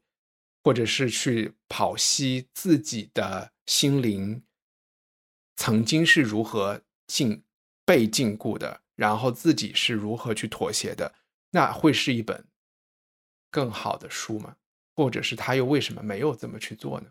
[0.63, 4.45] 或者是去剖析自己的心灵
[5.57, 7.43] 曾经是如何禁
[7.87, 11.15] 被禁锢的，然后自己是如何去妥协的，
[11.53, 12.47] 那会是一本
[13.51, 14.59] 更好的书吗？
[14.95, 17.11] 或者是他又为什么没有这么去做呢？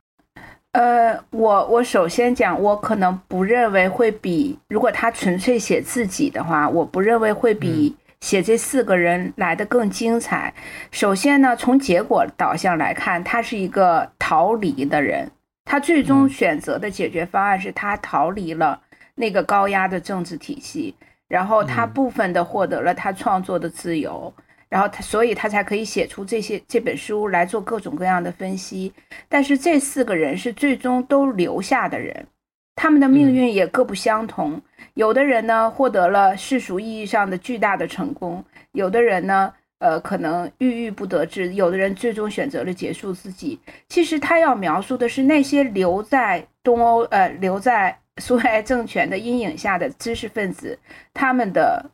[0.71, 7.95] 呃，我我首先讲，我可能不认为会比如果他纯粹写自己的话，我不认为会比。
[8.21, 10.53] 写这四个人来的更精彩。
[10.91, 15.31] 首先呢，从结果导向来看，他是一个逃离的人。
[15.63, 18.81] 他最终选择的解决方案是他逃离了
[19.15, 20.93] 那个高压的政治体系，
[21.29, 24.33] 然后他部分的获得了他创作的自由，
[24.69, 28.93] 然后他，所以他才可以写出这些这本书来做各种各样的分析。
[29.27, 32.27] 但是这四个人是最终都留下的人。
[32.75, 34.61] 他们的命运也各不相同，
[34.93, 38.41] 有的人呢获得了世俗意义上的巨大的成功，
[38.71, 43.59] 有的人呢，呃，可能郁郁不得志，有的人最终选择了结束自己。
[43.89, 50.79] 其实他要描述的是那些留在东欧，呃，留在苏维埃政权的阴影下的知识分子
[51.13, 51.91] 他们的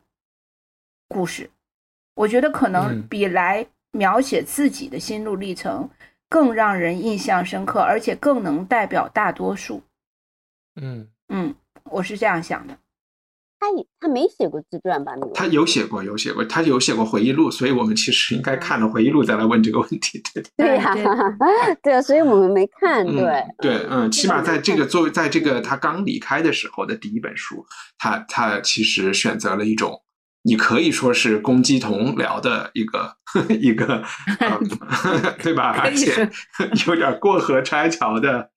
[1.08, 1.50] 故事。
[2.16, 5.88] 我觉得可能比来描写自己的心路历程
[6.28, 9.82] 更让人印象深刻，而且更能代表大多数。
[10.80, 11.54] 嗯嗯，
[11.84, 12.76] 我是这样想的。
[13.58, 13.66] 他
[13.98, 15.12] 他没写过自传吧？
[15.34, 20.22] 他有写过，有写过，他有写过回忆录，所以我们其实应该看了回忆录再来问这个问题。
[20.34, 20.94] 对对呀，
[21.82, 23.04] 对啊，所以我们没看。
[23.06, 27.64] 对对，嗯，起码在这个作为在这个他刚离开的时候的第一本书，
[27.98, 30.02] 他他其实选择了一种
[30.46, 33.16] 你可以说是公鸡同僚的一个
[33.60, 34.02] 一个，
[35.42, 35.74] 对吧？
[35.82, 36.30] 而且
[36.86, 38.50] 有点过河拆桥的。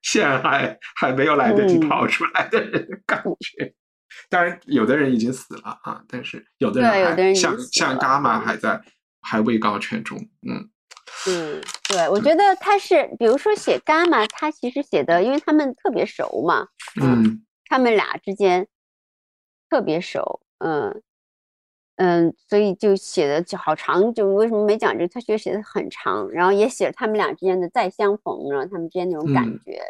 [0.00, 2.58] 陷害还没有来得及跑出来的
[3.04, 3.74] 感觉，
[4.30, 8.80] 当然有的人已经死了啊，但是有的人还像像伽马还在
[9.20, 10.16] 还位高权重，
[10.48, 10.70] 嗯，
[11.28, 16.68] 嗯，对，我觉得他是，比如说写伽马，他其实写的，因为他们特别熟嘛，
[17.02, 18.66] 嗯他们俩之间
[19.68, 21.02] 特别熟，嗯
[22.04, 25.08] 嗯，所以就写的就好长，就为什么没讲这个？
[25.08, 29.60] 他觉得写的很长，然后也写了他们俩之间的再相逢，然后他们之间那种感嗯。
[29.64, 29.80] 觉，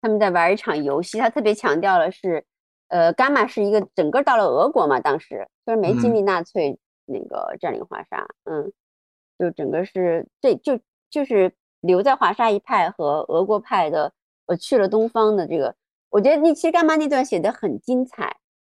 [0.00, 2.44] 他们在玩一场游戏，他特别强调了是，
[2.86, 8.70] 呃，伽马是一个整个到了俄国嘛，当时虽然没经历纳粹那个占领华沙，嗯，
[9.36, 10.78] 就整个是这就
[11.10, 14.12] 就是留在华沙一派和俄国派的，
[14.46, 15.74] 我去了东方的这个，
[16.10, 18.36] 我觉得那其实伽马那段写的很精彩，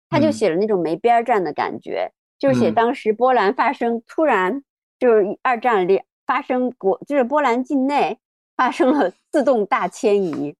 [0.09, 0.33] 他就嗯。
[0.33, 2.73] 写了那种没边儿战的感觉，就写嗯。
[2.73, 4.63] 当时波兰发生突然
[4.97, 8.17] 就是二战里发生国就是波兰境内
[8.55, 10.55] 发生了 自动大迁移，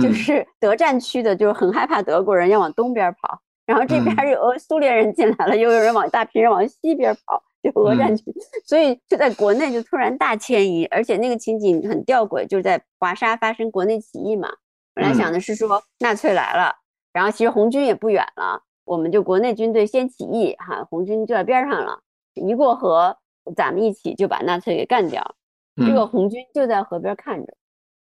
[0.00, 0.14] 就嗯。
[0.14, 8.24] 是德战区的，就是很害怕德国人要往东边跑，然后这边有俄苏联人进来了，又有人往大批人往西边跑，就俄战嗯区，
[8.64, 14.48] 所以就在国内就突然大迁移，而且那个情景很吊诡，就是在华沙发生国内起义嘛，
[14.94, 16.76] 本来想的是说纳粹来了，
[17.12, 22.00] 然后其实红军也不远了，我们就国内军队先起义哈，红军就在边上了，
[22.34, 23.16] 一过河
[23.56, 25.34] 咱们一起就把纳粹给干掉，
[25.76, 27.52] 这个红军就在河边看着。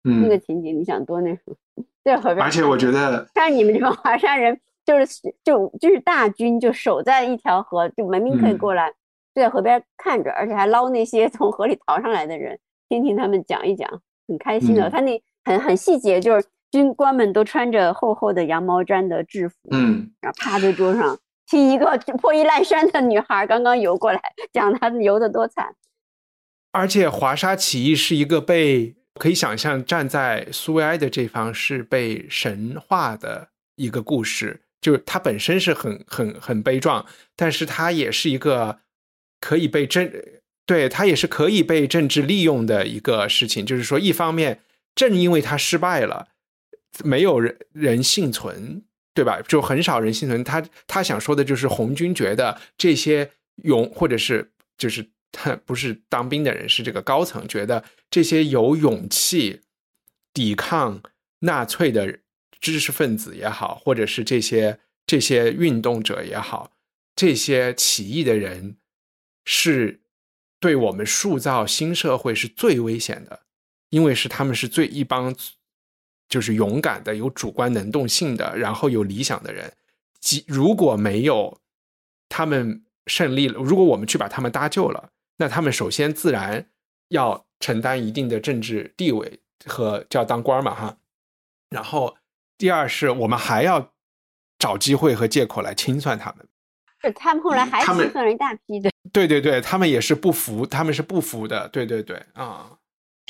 [0.05, 1.55] 嗯那个嗯，情景，你想多那什么？
[2.03, 8.91] 在河边，而且我觉得，像你们这帮华山人，就是就就是大军就守在一条河，就明明可以嗯过来，
[9.33, 12.59] 就在河边看着，而且还捞那些从河里逃上来的人，
[12.89, 13.89] 听听他们讲一讲，
[14.27, 14.89] 很开心的。
[14.89, 21.17] 嗯他那很很细节，就是军官们都穿着厚厚的羊毛毡的制服，嗯然后趴在桌上
[21.47, 24.21] 听一个 破衣烂衫的女孩刚刚游过来，
[24.53, 25.77] 讲她游的多惨。
[26.73, 37.05] 而且华沙起义是一个被可以想象站在苏维埃的这方是被神化的一个故事，就是它本身是很很很悲壮，
[37.37, 38.79] 但是它也是一个
[39.39, 40.11] 可以被政
[40.65, 43.67] 对它也是可以被政治利用的一个事情。
[43.67, 44.61] 就是说，一方面
[44.95, 46.29] 正因为它失败了，
[47.05, 48.83] 没有人人幸存，
[49.15, 49.41] 对吧？
[49.49, 50.43] 就很少人幸存。
[50.45, 53.31] 他他想说的就是红军觉得这些
[53.65, 59.63] 勇或者是就是他 不是当兵的人，是这个高层觉得这些有勇气
[60.35, 61.03] 抵抗
[61.41, 62.21] 纳粹的
[62.61, 66.73] 知识分子也好，或者是这些这些运动者也好，
[67.17, 68.77] 这些起义的人
[69.45, 70.01] 是
[70.61, 73.41] 对我们塑造新社会是最危险的，
[73.91, 75.35] 因为是他们是最一帮
[76.33, 79.71] 就是勇敢的、有主观能动性的，然后有理想的人。
[80.19, 81.59] 即如果没有
[82.31, 86.71] 他们胜利了，如果我们去把他们搭救了，那他们首先自然
[87.09, 90.97] 要承担一定的政治地位和就要当官嘛哈。
[91.69, 92.17] 然后
[92.57, 93.93] 第二是我们还要
[94.59, 96.49] 找机会和借口来清算他们。
[97.03, 101.69] 是他们后来还清算了一大批的，对对对，他们也是不服，他们是不服的。
[101.69, 102.77] 对对对，啊、对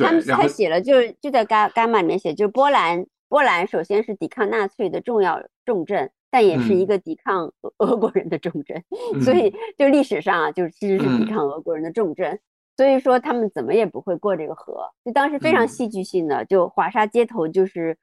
[0.03, 6.87] 他们，他写了，就是就在伽伽马里面写，就是波兰，波兰首先是抵抗纳粹的重要重镇，但也是一嗯。
[6.87, 8.83] 个抵抗俄俄国人的重镇，
[9.15, 9.21] 嗯。
[9.23, 9.55] 所以。
[9.79, 11.27] 就历史上啊，就是其实是抵嗯。
[11.27, 12.39] 抗俄国人的重镇。
[12.77, 15.69] 所以说他们怎么也不会过这个河，就当时非常嗯。
[15.69, 17.97] 戏剧性的，就华沙街头就是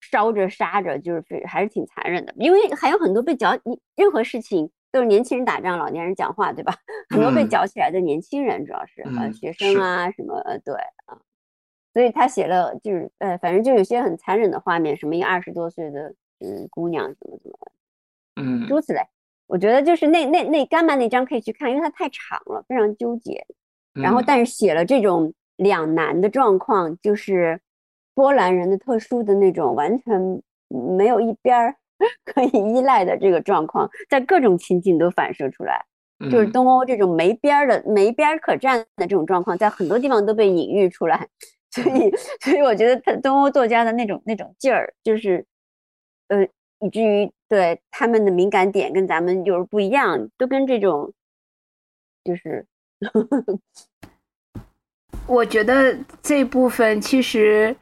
[0.00, 6.74] 烧着杀着，就是非还是挺残忍的，因为还有很多被绞，你任何事情都是年轻人打仗，老年人讲话，对吧？
[7.10, 7.48] 很多被嗯。
[7.48, 10.74] 绞起来的年轻人，主要是呃嗯学生啊什么，呃对
[11.06, 11.18] 啊，
[11.96, 17.58] 所以他写了就是呃，反正就有些很残忍的画面，什么一个二十多岁的嗯姑娘怎么怎么
[18.34, 19.00] 嗯诸如此类。
[19.46, 23.46] 我觉得就是那那那干妈那张可以去看，因为它太长了，非常纠结。
[23.94, 27.58] 然后嗯但是写了这种两难的状况，就是
[28.12, 31.76] 波兰人的特殊的那种完全没有一边儿
[32.26, 35.82] 可以依赖的这个状况，在各种情景都反射出来。
[36.30, 41.28] 就是嗯东欧这种没边儿的、没边儿可站的这种状况，在很多地方都被隐喻出来。
[41.82, 45.44] 所以，所以我觉得他东欧作家的那种那种劲儿，就是，
[46.28, 46.42] 呃，
[46.80, 51.12] 以至于对他们的敏感点跟咱们就是不一样，都跟这种，
[52.24, 52.66] 就是，
[55.26, 57.74] 我觉得这部分其实，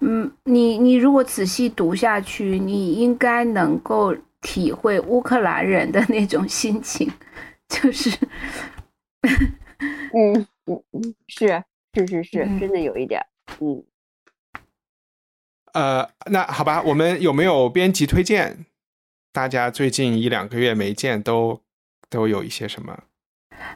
[0.00, 7.10] 嗯，你你如果仔细读下去，你应该能够体会乌克兰人的那种心情，
[7.68, 8.10] 就是，
[10.12, 10.34] 嗯
[10.66, 11.62] 嗯嗯，是
[11.94, 13.26] 是是是，嗯真的有一点儿，
[13.60, 13.84] 嗯。
[15.72, 18.64] 呃，那好吧，我们有没有编辑推荐？
[19.32, 21.60] 大家最近一两个月没见，都
[22.08, 22.98] 都有一些什么？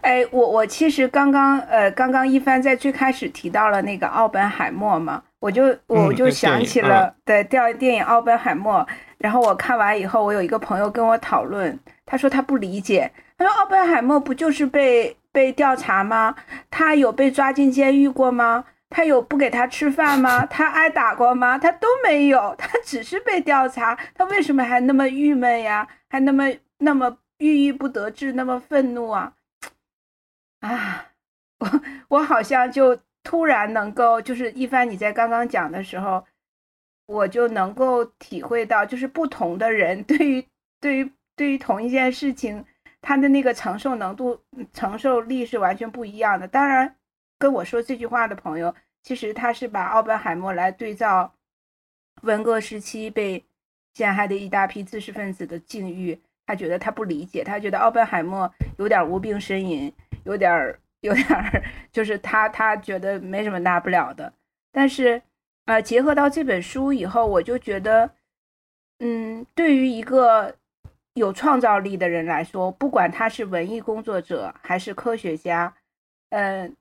[0.00, 8.86] 哎，我我其实刚刚呃，刚刚一帆在最开始提到了那个奥本海默嘛，我就我就想起了、对电电影奥本海默，
[9.18, 16.34] 然后我看完以后，我有一个朋友跟我讨论，他说他不理解，他说奥本海默不就是被被调查吗？
[16.70, 18.64] 他有被抓进监狱过吗？
[18.90, 20.44] 他有不给他吃饭吗？
[20.50, 21.56] 他挨打过吗？
[21.56, 25.88] 他都没有，他只是被调查，他为什么还那么郁闷呀？
[26.08, 26.44] 还那么
[26.78, 29.34] 那么郁郁不得志，那么愤怒啊？
[30.60, 31.06] 啊，
[31.60, 36.26] 我我好像就突然能够，就是一帆你在刚刚讲的时候，
[37.06, 40.46] 我就能够体会到，就是不同的人对于
[40.80, 42.64] 对于对于同一件事情，
[43.00, 44.42] 他的那个承受能度、
[44.72, 46.46] 承受力是完全不一样的。
[46.46, 46.96] 当然，
[47.40, 48.72] 跟我说这句话的朋友，
[49.02, 51.34] 其实他是把奥本海默来对照
[52.22, 53.44] 文革时期被
[53.94, 58.48] 陷害的一大批知识分子的境遇，他觉得他不理解，他觉得奥本海默
[58.78, 59.92] 有点无病呻吟。
[60.24, 64.30] 有点儿，有点儿， 就是他，他觉得没什么大不了的。
[64.70, 65.22] 但是，
[65.64, 68.10] 呃，结合到这本书以后，我就觉得，
[68.98, 70.54] 嗯，对于一个
[71.14, 75.74] 有创造力的人来说，不管他是文艺工作者还是科学家，
[76.28, 76.76] 嗯，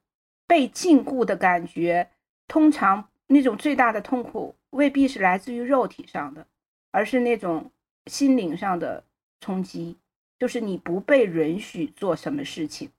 [0.49, 2.09] 被禁锢的感觉，
[2.47, 6.47] 通常那种最大的痛苦未必是来自于肉体上的，
[6.89, 7.71] 而是那种
[8.07, 9.03] 心灵上的
[9.39, 9.99] 冲击，
[10.39, 12.89] 就是你不被允许做什么事情。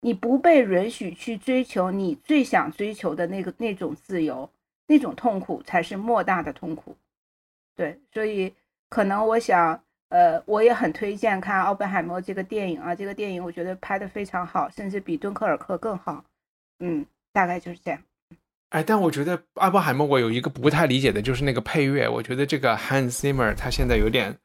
[0.00, 4.50] 你不被允许去追求你最想追求的那个那种自由，
[4.88, 6.96] 那种痛苦才是莫大的痛苦。
[7.76, 8.52] 对，所以
[8.88, 16.24] 可能我想，呃，我也很推荐看奥本海默这个电影啊，这个电影我觉得拍的非常好，甚至比敦刻尔克更好。
[16.80, 18.00] 嗯，大概就是这样。
[18.70, 24.38] 哎，但我觉得阿波海默我有一个不太理解的就是那个配乐，我觉得这个 Hans Zimmer 他现在有点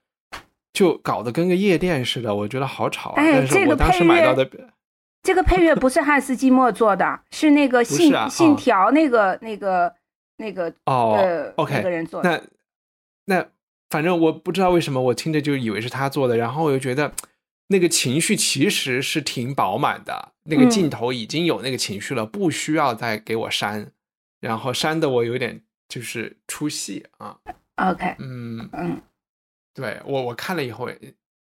[0.73, 3.11] 就搞得跟个夜店似的，我觉得好吵。
[3.11, 4.49] 哎，这个配乐。
[5.23, 9.93] 这个配乐不是汉斯季默做的，是那个信信条那个那个
[10.37, 11.17] 那个哦
[11.57, 12.29] ，OK 那个人做的。
[13.25, 13.45] 那那
[13.89, 17.11] 反正我不知道为什么我听着就以为是他做的，然后我又觉得
[17.67, 23.91] 那个情绪其实是挺饱满的，那个镜头已经有那个情绪了，不需要再给我删，
[24.39, 27.37] 然后删的我有点就是出戏啊。
[27.75, 29.01] OK，嗯嗯，
[29.73, 30.89] 对我我看了以后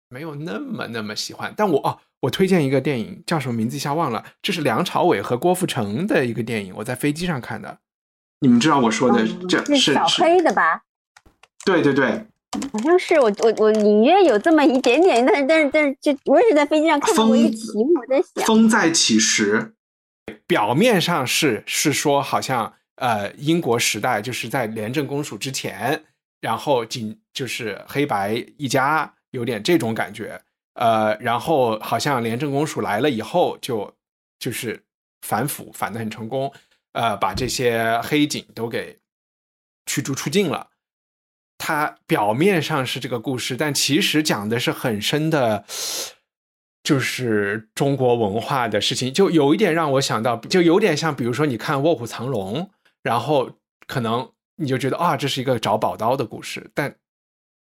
[0.10, 2.00] 没有那么那么喜欢，但我哦。
[2.22, 4.24] 我推荐一个电影，叫什么名字一下忘了。
[4.44, 7.80] 这是梁朝伟和郭富城的一个电影，我在飞机上看的。
[8.42, 10.84] 你们知道我说的这是小黑的吧？
[11.66, 12.28] 对对对，
[12.74, 19.74] 好像是我我我隐约有这么一点点，但是但是但是就我也是在飞机上看过一个题目，我在想风再起时，
[20.46, 26.04] 表面上是是说好像呃英国时代就是在廉政公署之前，
[26.42, 30.42] 然后仅就是黑白一家有点这种感觉。
[30.74, 33.94] 呃，然后好像廉政公署来了以后，就
[34.40, 34.82] 就是
[35.22, 36.52] 反腐反的很成功，
[36.94, 38.98] 呃，把这些黑警都给
[39.86, 40.68] 驱逐出境了。
[41.64, 45.64] 它表面上是这个故事，但其实讲的是很深的，
[46.82, 49.14] 就是中国文化的事情。
[49.14, 52.64] 就有一点让我想到，就有点像，比如说你看《卧虎藏龙》，
[53.04, 53.52] 然后
[53.86, 56.96] 可能你就觉得啊，这是一个找宝刀的故事，但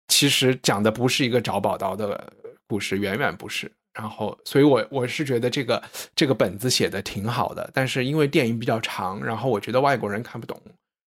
[0.07, 2.33] 其实讲的不是一个找宝刀的。
[2.71, 5.83] 故事远远不是，然后，所以我我是觉得这个
[6.15, 10.61] 这个本子写的挺好的，但是因为电影比较长，然后我觉得外国人看不懂，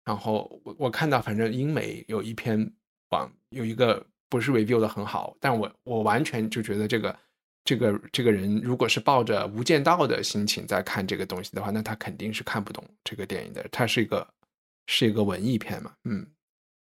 [0.06, 2.72] 然后我我看到反正英美有一篇
[3.10, 7.20] 网有一个不是 review 的很好，但我我完全就觉得这个
[7.64, 14.28] 这个这个人如果是抱着无间道的心情在看这个东西的话，那他肯定是看不懂这个电影的，它是一个
[14.88, 16.26] 是一个文艺片嘛，嗯，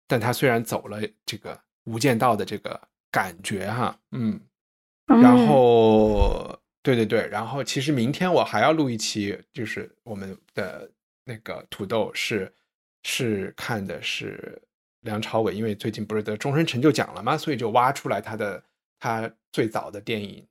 [0.06, 2.80] 但他虽然走了这个无间道的这个
[3.10, 4.40] 感觉哈，嗯。
[5.06, 10.90] 然后，对对对，然后其实明天我还要录一期，就是我们的
[11.26, 12.50] 那个土豆是
[13.04, 14.60] 是看的是
[15.02, 18.62] 梁朝伟，因为最近不是得终身成就奖了吗，所以就挖出来他的
[18.98, 20.44] 他最早的电影，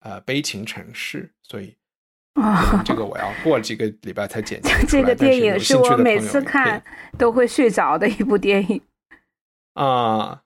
[0.00, 1.76] 呃，《悲情城市》，所以
[2.40, 6.82] 啊，这个我要过几个礼拜才 剪辑这个电影是我每次看
[7.16, 8.82] 都会睡着的一部电影。
[9.74, 10.42] 啊，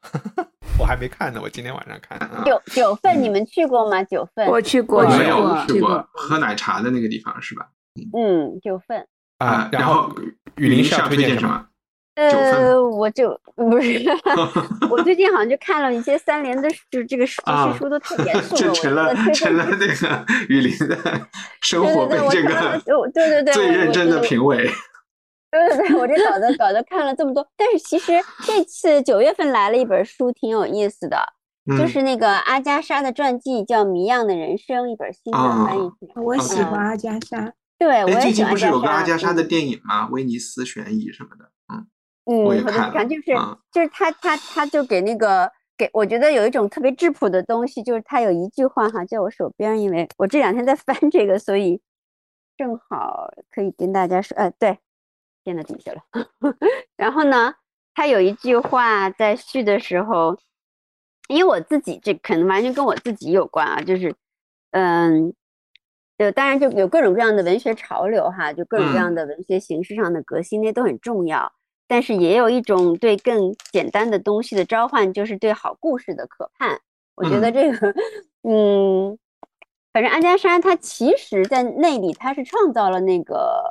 [0.78, 2.16] 我还没看呢，我今天晚上看。
[2.44, 4.04] 九九份你们去过吗？
[4.04, 7.68] 九份我去过，没有去过喝奶茶的那个地方是吧？
[8.12, 9.08] 嗯，九份
[9.38, 9.68] 啊。
[9.72, 10.14] 然后
[10.56, 11.66] 雨林是要推荐什么？
[12.16, 14.02] 呃，我就不是，
[14.90, 20.96] 我最近好像就看了一些三联的，就是这个这些书都太严肃 了，就成了成了那个雨林的
[21.60, 22.80] 生活被这个
[23.12, 24.66] 对对对最认真的评委。
[25.52, 28.12] 对对对，我这搞得搞得看了这么多，但是其实
[28.44, 31.18] 这次九月份来了一本书，挺有意思的，
[31.78, 35.90] 就是那个阿加莎的传记，叫《谜样的人生》，一本新的翻译。
[36.16, 40.08] 我喜欢阿加莎，对，我也最近不是有个阿加莎的电影吗？
[40.08, 41.86] 威尼斯悬疑什么的，嗯
[42.24, 43.22] 嗯，我也看了，就是
[43.72, 51.80] 就是他他他就给那个给，我觉得有一种特别质朴的东西，就是他有一句话哈，在我手边，因为我这两天在翻这个，所以
[52.56, 54.78] 正好可以跟大家说，呃，对。
[55.44, 56.00] 垫到底下了。
[56.96, 57.54] 然后呢，
[57.94, 60.36] 他有一句话在续的时候，
[61.28, 64.12] 因为我自己这可能完全跟我自己有关啊，就是
[64.72, 65.32] 嗯，
[66.18, 71.52] 呃，当然就有各种各样的文学潮流哈，就各种各样的文学形式上的革新，那都很重要。
[71.88, 76.80] 但是也有一种对更简单的东西的召唤，就是对好故事的渴盼。
[77.14, 77.94] 我觉得这个，
[78.42, 79.16] 嗯，
[79.92, 83.62] 反正安家山他其实在那里他是创造了那个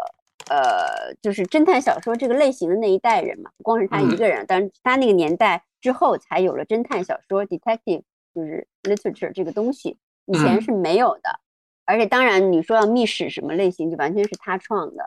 [0.49, 8.03] 呃，就是侦探小说这个类型的那一代人嘛，不光是他一个人，但是他那个年代之后才有了侦探小说 （detective）
[8.33, 9.97] 就是 literature 这个东西，
[10.27, 11.39] 以前是没有的。
[11.85, 15.03] 而且当然你说要密室什么类型，就完全是他创的。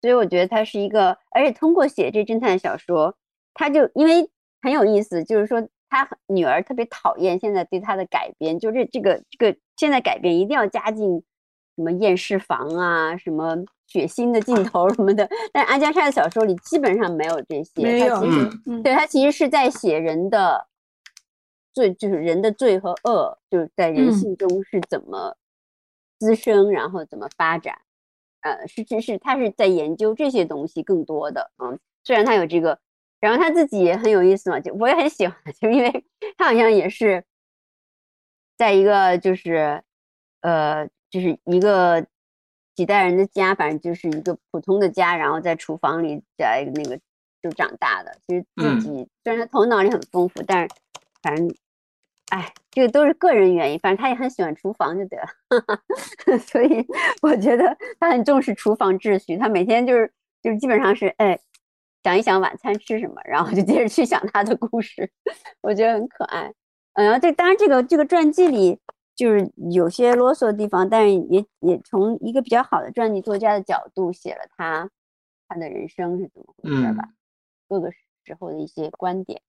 [0.00, 3.16] 所以我觉得他是一个，而且通过写这侦探小说，
[3.54, 4.28] 他就因为
[4.60, 11.22] 很有意思，就是说他女儿特别讨厌现在对他的改编，就这这个这个现在改编一定要加进
[11.76, 13.56] 什么验尸房啊，什么
[13.86, 15.28] 血腥的镜头什么的。
[15.52, 18.20] 但阿加莎的小说里基本上没有这些，没有，
[18.82, 20.66] 对他其实是在写人的
[21.72, 25.36] 罪，就是人的罪和恶，就是在人性中是怎么
[26.22, 27.80] 滋生，然后怎么发展。
[28.42, 32.78] 呃，是是是，他是在研究这些东西更多的，嗯，虽然他有这个，
[33.18, 36.04] 然后他自己也很有意思嘛，就我也很喜欢， 就因为
[36.36, 37.24] 他好像也是
[38.56, 39.82] 在一个就是，
[40.42, 42.06] 呃，就是一个
[42.76, 46.96] 几代人的家，反正就是一个普通的家，然后在厨房里在那个
[47.42, 50.68] 就长大的，其实自己虽然他头脑里很丰富，但是
[51.20, 51.52] 反正。
[52.32, 56.86] 哎，这个都是个人原因，反正他也很喜欢厨房就得了， 所以
[57.20, 59.36] 我觉得他很重视厨房秩序。
[59.36, 60.10] 他每天就是
[60.40, 61.38] 就是基本上是哎
[62.02, 65.10] 想一想晚餐吃什么，然后就接着去想他的故事，
[65.60, 66.50] 我觉得很可爱。
[66.94, 68.78] 嗯，然后这当然这个这个传记里
[69.14, 74.88] 就是有些啰嗦的地方，但是也也从一个比较好的传记作家的角度写了他
[75.48, 77.10] 他的人生是怎么回事吧，
[77.68, 79.42] 各个时候的一些观点。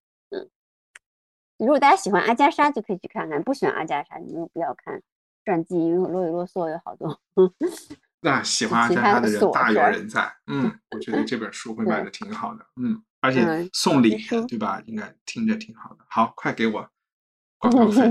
[1.63, 5.01] 如果大家喜欢阿加莎，就可以去看看；不喜欢阿加莎，你们不要看
[5.45, 7.19] 传记，因为啰里啰嗦有好多。
[8.21, 10.31] 那喜欢阿加莎的人大有人在。
[10.47, 12.65] 嗯， 我觉得这本书会卖的挺好的。
[12.81, 14.17] 嗯，而且送礼
[14.47, 14.81] 对吧？
[14.85, 16.05] 应该听着挺好的。
[16.09, 16.87] 好，快给我
[17.59, 18.01] 广告费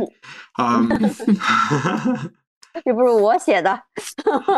[0.54, 0.80] 啊！
[2.84, 3.70] 这不是我写的。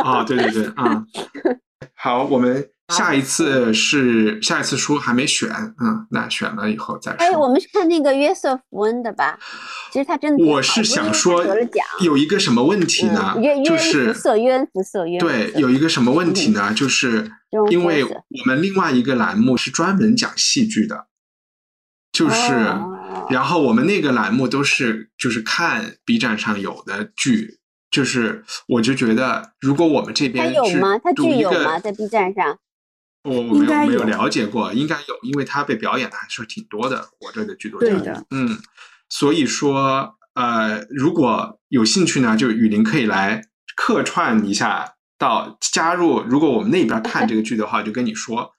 [0.05, 1.05] 啊，对对对，啊，
[1.95, 2.71] 好，我们。
[2.89, 5.49] 下一次是下一次书还没选，
[5.81, 7.17] 嗯，那选了以后再说。
[7.19, 9.39] 哎，我们是看那个约瑟夫恩的吧？
[9.91, 11.43] 其实他真的，我是想说
[12.03, 13.35] 有一个什么问题呢？
[13.65, 14.13] 就是
[15.19, 16.75] 对，有一个什么问题呢？
[16.75, 17.33] 就是
[17.71, 21.07] 因为我们另外一个栏目是专门讲戏剧的，
[22.13, 22.53] 就是，
[23.31, 27.61] 然后我们那个栏目都是就是看 B 站上有的剧，
[27.95, 30.99] 就是我就觉得如果我们这边有吗？
[30.99, 31.79] 他剧有吗？
[31.79, 32.59] 在 B 站上？
[33.23, 37.07] 我我没有没有了解过，应该有，因为他被表演的还是挺多的。
[37.21, 38.59] 我这的剧作家，嗯，
[39.09, 43.43] 所以说，呃，如果有兴趣呢，就雨林可以来
[43.77, 46.21] 客串一下，到加入。
[46.23, 48.51] 如果我们那边 看这个剧的话，就跟你说。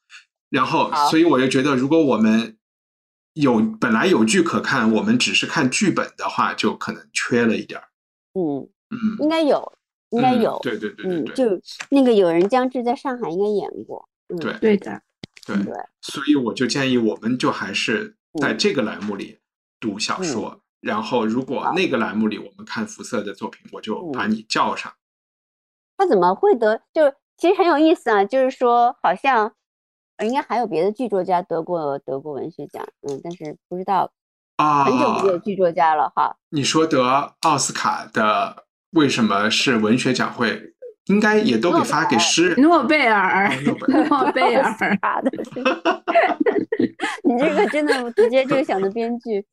[0.50, 2.58] 然后，所以我就觉得，如果我们
[3.34, 7.90] 有本来有剧可看，我们只是看剧本的话，就可能缺了一点儿。
[8.34, 9.74] 嗯嗯，应该有，
[10.10, 10.60] 应该有。
[10.62, 14.08] 对对对对对，就那个有人将至在上海应该演过。
[14.28, 15.02] 嗯对对的，
[15.46, 19.38] 对对，所以我就建议，我们就还是在这个栏目里
[19.80, 24.92] 读小说，然后如果那个栏目里我们看福瑟的作品，我就把你叫上。
[25.96, 26.82] 他怎么会得？
[26.92, 29.54] 就其实很有意思啊，就是说好像
[30.24, 34.12] 应该还有别的剧作家得过得过文学奖，嗯，但是不知道
[34.56, 36.36] 啊，很久没有剧作家了哈。
[36.50, 38.65] 你说得奥斯卡的
[38.96, 40.72] 为什么是文学奖会？
[41.06, 43.48] 应该也都给发给诗人，诺贝尔，
[44.10, 45.32] 诺贝尔发的。
[47.24, 49.46] 你这个真的我直接就想到编剧，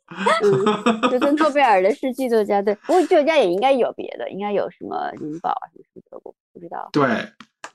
[0.43, 6.89] 嗯，就跟诺贝尔的是剧作家，对，不过剧作家也应该有别的，应该有什么林宝啊什么的，我不知道。
[6.91, 7.07] 对，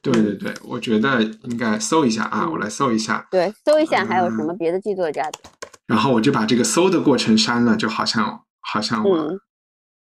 [0.02, 3.28] 对对对，我觉得应该搜一下啊，我来搜一下。
[3.30, 5.40] 对，搜一下还有什么别的剧作家的。
[5.86, 9.40] 然后我就把这个搜的过程删了，就好像好像我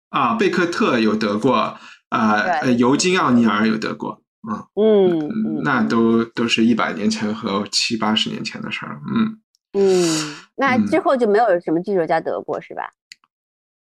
[0.10, 1.78] 啊，贝克特有得过。
[2.10, 9.42] 啊，呃，尤金奥尼尔有得过，嗯嗯，那都都是一百年前和七八十年前的事儿，嗯
[9.74, 12.84] 嗯，那之后就没有什么剧作家得过是吧？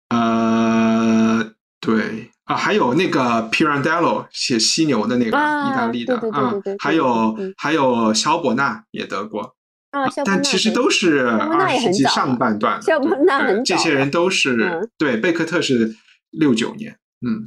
[0.08, 1.52] 呃，
[1.82, 5.30] 对啊，还有那个 Pirandello 写犀牛的那个意
[5.76, 9.54] 大利的啊，还有还有肖伯纳也得过
[9.90, 15.94] 啊，但其实都是二十世纪上半段，肖伯纳很这些人都是对贝克特是
[16.38, 17.44] 六九年，嗯。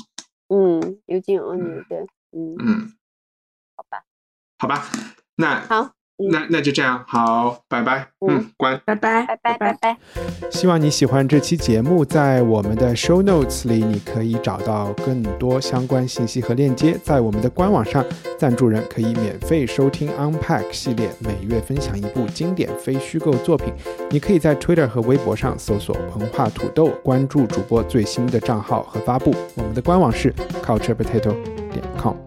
[0.50, 2.00] 嗯，有金欧尼对，
[2.32, 2.56] 嗯。
[2.60, 2.94] 嗯，
[3.76, 4.04] 好吧，
[4.60, 4.86] 好吧，
[5.36, 5.94] 那好，
[6.32, 9.98] 那那就这样，好，拜拜，嗯，关，拜拜，拜拜拜拜。
[10.50, 16.98] 希望你喜欢这期节目，在我们的 show notes 里，你可以找到更多相关信息和链接。
[17.04, 18.04] 在我们的官网上，
[18.38, 23.72] 赞助人可以免费收听 Unpack 系列，每月分享一部经典非虚构作品。
[24.10, 29.36] 你可以在 Twitter 和微博上搜索“文化土豆”，关注主播最新的账号和发布。
[29.56, 30.34] 我们的官网是
[30.64, 31.36] culturepotato
[31.72, 32.27] 点 com。